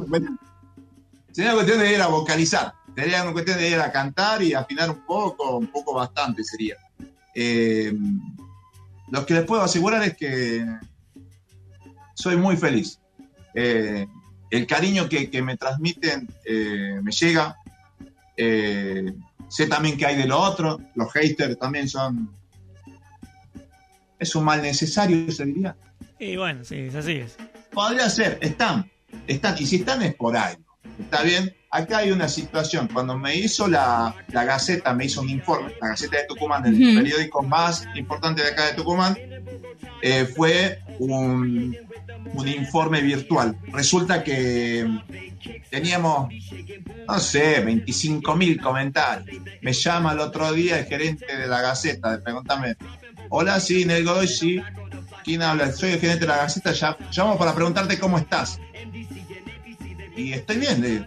sería 1.31 1.53
cuestión 1.53 1.79
de 1.79 1.93
ir 1.93 2.01
a 2.01 2.07
vocalizar, 2.07 2.73
sería 2.95 3.23
una 3.23 3.33
cuestión 3.33 3.57
de 3.57 3.69
ir 3.69 3.79
a 3.79 3.91
cantar 3.91 4.41
y 4.41 4.53
afinar 4.53 4.89
un 4.89 5.05
poco, 5.05 5.57
un 5.57 5.67
poco 5.67 5.93
bastante 5.93 6.43
sería. 6.45 6.77
Eh, 7.35 7.93
lo 9.12 9.25
que 9.25 9.33
les 9.33 9.43
puedo 9.43 9.62
asegurar 9.62 10.01
es 10.03 10.15
que 10.15 10.65
soy 12.13 12.38
muy 12.38 12.55
feliz. 12.55 12.99
Eh, 13.53 14.07
el 14.49 14.65
cariño 14.65 15.09
que, 15.09 15.29
que 15.29 15.41
me 15.41 15.57
transmiten 15.57 16.27
eh, 16.45 16.99
me 17.01 17.12
llega. 17.12 17.57
Eh, 18.38 19.13
sé 19.49 19.67
también 19.67 19.97
que 19.97 20.05
hay 20.05 20.15
de 20.15 20.25
lo 20.25 20.39
otro. 20.39 20.79
Los 20.95 21.12
haters 21.12 21.59
también 21.59 21.89
son. 21.89 22.38
Es 24.19 24.36
un 24.36 24.43
mal 24.43 24.62
necesario, 24.62 25.32
se 25.32 25.45
diría. 25.45 25.75
Y 26.19 26.36
bueno, 26.36 26.63
sí, 26.63 26.75
es 26.75 26.95
así 26.95 27.13
es. 27.13 27.38
Podría 27.71 28.10
ser, 28.10 28.38
están. 28.41 28.89
Están. 29.27 29.55
Y 29.58 29.65
si 29.65 29.77
están 29.77 30.01
es 30.01 30.13
por 30.15 30.36
algo. 30.36 30.62
¿Está 30.99 31.23
bien? 31.23 31.55
Acá 31.71 31.99
hay 31.99 32.12
una 32.12 32.27
situación. 32.27 32.89
Cuando 32.91 33.17
me 33.17 33.36
hizo 33.36 33.67
la, 33.67 34.13
la 34.32 34.43
Gaceta, 34.43 34.93
me 34.93 35.05
hizo 35.05 35.21
un 35.21 35.29
informe, 35.29 35.73
la 35.82 35.89
Gaceta 35.89 36.17
de 36.17 36.25
Tucumán, 36.25 36.65
el 36.65 36.95
periódico 36.95 37.41
más 37.43 37.88
importante 37.95 38.41
de 38.41 38.49
acá 38.49 38.65
de 38.67 38.73
Tucumán, 38.73 39.17
eh, 40.01 40.25
fue 40.25 40.79
un, 40.97 41.77
un 42.34 42.47
informe 42.47 43.01
virtual. 43.01 43.55
Resulta 43.71 44.23
que 44.23 44.88
teníamos, 45.69 46.34
no 47.08 47.19
sé, 47.19 47.62
25 47.62 48.36
mil 48.36 48.60
comentarios. 48.60 49.41
Me 49.62 49.73
llama 49.73 50.13
el 50.13 50.19
otro 50.19 50.51
día 50.51 50.79
el 50.79 50.86
gerente 50.86 51.38
de 51.38 51.47
la 51.47 51.62
Gaceta, 51.62 52.12
de 52.12 52.19
preguntarme, 52.19 52.75
hola, 53.29 53.59
sí, 53.59 53.85
Nego, 53.85 54.21
sí, 54.27 54.63
¿quién 55.23 55.41
habla? 55.41 55.71
Soy 55.71 55.91
el 55.91 55.99
gerente 55.99 56.21
de 56.21 56.27
la 56.27 56.37
Gaceta, 56.37 56.71
ya, 56.71 56.97
llamo 57.11 57.37
para 57.37 57.53
preguntarte 57.55 57.99
cómo 57.99 58.17
estás. 58.17 58.59
Y 60.15 60.33
estoy 60.33 60.57
bien, 60.57 60.81
le. 60.81 61.05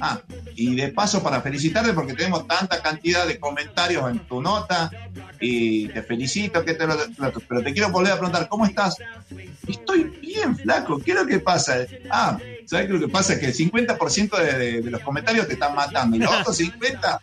Ah, 0.00 0.20
y 0.54 0.74
de 0.74 0.88
paso 0.88 1.22
para 1.22 1.40
felicitarte 1.40 1.92
porque 1.92 2.14
tenemos 2.14 2.46
tanta 2.46 2.80
cantidad 2.82 3.26
de 3.26 3.38
comentarios 3.38 4.10
en 4.10 4.18
tu 4.20 4.40
nota 4.40 4.92
y 5.38 5.88
te 5.88 6.02
felicito, 6.02 6.64
que 6.64 6.74
te 6.74 6.86
lo- 6.86 6.96
pero 7.48 7.62
te 7.62 7.72
quiero 7.72 7.90
volver 7.90 8.12
a 8.12 8.16
preguntar, 8.18 8.48
¿cómo 8.48 8.66
estás? 8.66 9.02
Estoy 9.66 10.12
bien, 10.20 10.58
flaco, 10.58 11.00
¿qué 11.04 11.12
es 11.12 11.16
lo 11.18 11.26
que 11.26 11.40
pasa? 11.40 11.86
Ah, 12.10 12.40
¿sabes 12.70 12.86
qué 12.86 12.92
lo 12.92 13.00
que 13.00 13.08
pasa? 13.08 13.32
Es 13.34 13.38
que 13.40 13.46
el 13.46 13.54
50% 13.54 14.38
de, 14.38 14.58
de- 14.58 14.80
de 14.82 14.90
los 14.90 15.00
comentarios 15.02 15.46
te 15.46 15.54
están 15.54 15.74
matando 15.74 16.16
y 16.16 16.20
los 16.20 16.32
otros 16.32 16.56
50 16.56 17.20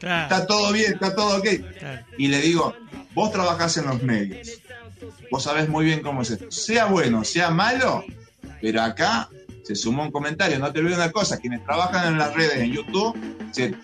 Claro, 0.00 0.22
está 0.22 0.46
todo 0.46 0.72
bien, 0.72 0.94
está 0.94 1.14
todo 1.14 1.38
ok. 1.38 1.46
Y 2.18 2.28
le 2.28 2.40
digo, 2.40 2.74
vos 3.14 3.30
trabajás 3.32 3.76
en 3.76 3.86
los 3.86 4.02
medios, 4.02 4.48
vos 5.30 5.42
sabés 5.44 5.68
muy 5.68 5.84
bien 5.84 6.00
cómo 6.02 6.22
es 6.22 6.30
esto, 6.30 6.50
sea 6.50 6.86
bueno, 6.86 7.22
sea 7.24 7.50
malo, 7.50 8.04
pero 8.60 8.82
acá 8.82 9.28
se 9.64 9.74
sumó 9.76 10.02
un 10.02 10.10
comentario, 10.10 10.58
no 10.58 10.72
te 10.72 10.80
olvides 10.80 10.96
una 10.96 11.12
cosa, 11.12 11.36
quienes 11.38 11.62
trabajan 11.64 12.08
en 12.14 12.18
las 12.18 12.34
redes, 12.34 12.56
en 12.56 12.72
YouTube, 12.72 13.16
se- 13.52 13.74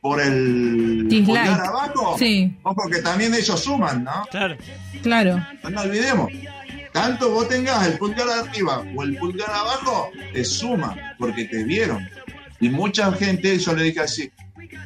por 0.00 0.20
el 0.20 1.06
pulgar 1.26 1.60
abajo, 1.60 2.16
Sí, 2.18 2.56
ojo 2.62 2.88
que 2.90 3.02
también 3.02 3.34
ellos 3.34 3.60
suman, 3.60 4.02
¿no? 4.04 4.26
Claro. 4.30 4.56
claro. 5.02 5.46
No 5.62 5.70
nos 5.70 5.84
olvidemos. 5.84 6.30
Tanto 6.92 7.30
vos 7.30 7.48
tengas 7.48 7.86
el 7.86 7.98
pulgar 7.98 8.28
arriba 8.28 8.84
o 8.96 9.02
el 9.02 9.16
pulgar 9.16 9.50
abajo, 9.50 10.10
te 10.32 10.44
suma, 10.44 11.14
porque 11.18 11.44
te 11.44 11.62
vieron. 11.64 12.08
Y 12.60 12.68
mucha 12.68 13.12
gente, 13.12 13.58
yo 13.58 13.74
le 13.74 13.84
dije 13.84 14.00
así, 14.00 14.30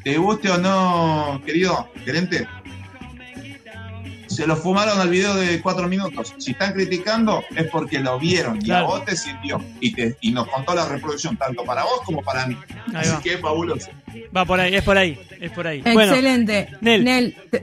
te 0.03 0.17
guste 0.19 0.51
o 0.51 0.59
no, 0.59 1.41
querido 1.45 1.91
gerente, 2.05 2.47
se 4.27 4.47
lo 4.47 4.57
fumaron 4.57 5.01
al 5.01 5.09
video 5.11 5.35
de 5.37 5.61
cuatro 5.61 5.87
minutos. 5.89 6.35
Si 6.39 6.51
están 6.53 6.73
criticando 6.73 7.45
es 7.55 7.69
porque 7.71 8.01
lo 8.01 8.19
vieron 8.19 8.57
y 8.57 8.65
Claro. 8.65 8.87
a 8.87 8.89
vos 8.89 9.05
te 9.05 9.17
sirvió. 9.17 9.63
Y, 9.81 9.93
te, 9.93 10.17
y 10.21 10.33
nos 10.33 10.49
contó 10.49 10.75
la 10.75 10.87
reproducción 10.89 11.37
tanto 11.37 11.65
para 11.65 11.85
vos 11.85 12.01
como 12.05 12.21
para 12.23 12.47
mí. 12.47 12.57
Ahí 12.89 12.95
Así 12.97 13.11
va. 13.11 13.21
que 13.23 13.39
fabuloso. 13.39 13.91
Va 14.37 14.45
por 14.45 14.59
ahí, 14.61 14.75
es 14.75 14.83
por 14.83 14.99
ahí, 14.99 15.19
es 15.41 15.53
por 15.53 15.67
ahí. 15.67 15.83
Bueno, 15.83 16.13
Excelente. 16.13 16.69
Nel. 16.81 17.05
Nel, 17.05 17.37
te, 17.51 17.59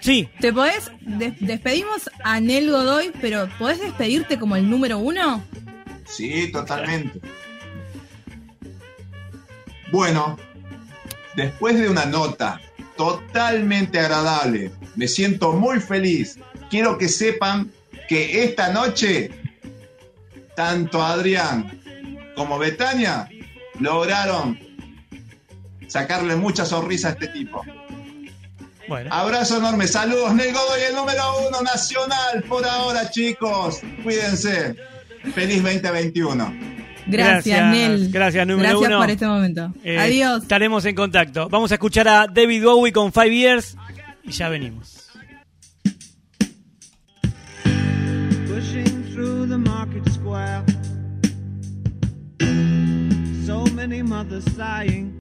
sí, 0.00 0.28
te 0.40 0.52
podés, 0.52 0.90
des- 1.00 1.34
despedimos 1.40 2.10
a 2.24 2.40
Nel 2.40 2.70
Godoy, 2.70 3.12
pero 3.20 3.48
¿podés 3.58 3.80
despedirte 3.80 4.38
como 4.38 4.56
el 4.56 4.68
número 4.68 4.98
uno? 4.98 5.42
Sí, 6.06 6.50
totalmente. 6.52 7.20
Bueno, 9.90 10.38
después 11.34 11.78
de 11.78 11.88
una 11.88 12.04
nota 12.06 12.60
totalmente 12.96 13.98
agradable, 13.98 14.70
me 14.96 15.08
siento 15.08 15.52
muy 15.52 15.80
feliz. 15.80 16.38
Quiero 16.70 16.98
que 16.98 17.08
sepan 17.08 17.70
que 18.08 18.44
esta 18.44 18.72
noche, 18.72 19.30
tanto 20.56 21.02
Adrián 21.02 21.80
como 22.34 22.58
Betania 22.58 23.28
lograron 23.80 24.58
sacarle 25.86 26.36
mucha 26.36 26.66
sonrisa 26.66 27.08
a 27.08 27.10
este 27.12 27.28
tipo. 27.28 27.62
Bueno. 28.88 29.10
Abrazo 29.12 29.58
enorme, 29.58 29.86
saludos, 29.86 30.34
Nel 30.34 30.52
Godoy, 30.52 30.80
el 30.88 30.94
número 30.96 31.22
uno 31.48 31.60
nacional 31.62 32.42
por 32.48 32.64
ahora, 32.66 33.10
chicos. 33.10 33.80
Cuídense. 34.02 34.74
Feliz 35.34 35.62
2021. 35.62 36.78
Gracias, 37.06 37.44
Gracias, 37.56 37.70
Nel. 37.72 38.10
gracias, 38.12 38.46
número 38.46 38.68
Gracias 38.68 38.88
uno. 38.90 38.98
por 39.00 39.10
este 39.10 39.26
momento. 39.26 39.72
Eh, 39.82 39.98
Adiós. 39.98 40.42
Estaremos 40.42 40.84
en 40.84 40.94
contacto. 40.94 41.48
Vamos 41.48 41.70
a 41.70 41.74
escuchar 41.74 42.06
a 42.08 42.26
David 42.26 42.64
Bowie 42.64 42.92
con 42.92 43.12
Five 43.12 43.34
Years 43.34 43.76
y 44.24 44.30
ya 44.32 44.48
venimos. 44.48 45.08
pushing 48.46 49.04
through 49.14 49.46
the 49.48 49.56
market 49.58 50.06
square. 50.10 50.62
So 53.46 53.64
many 53.74 54.02
mothers 54.02 54.44
sighing. 54.56 55.14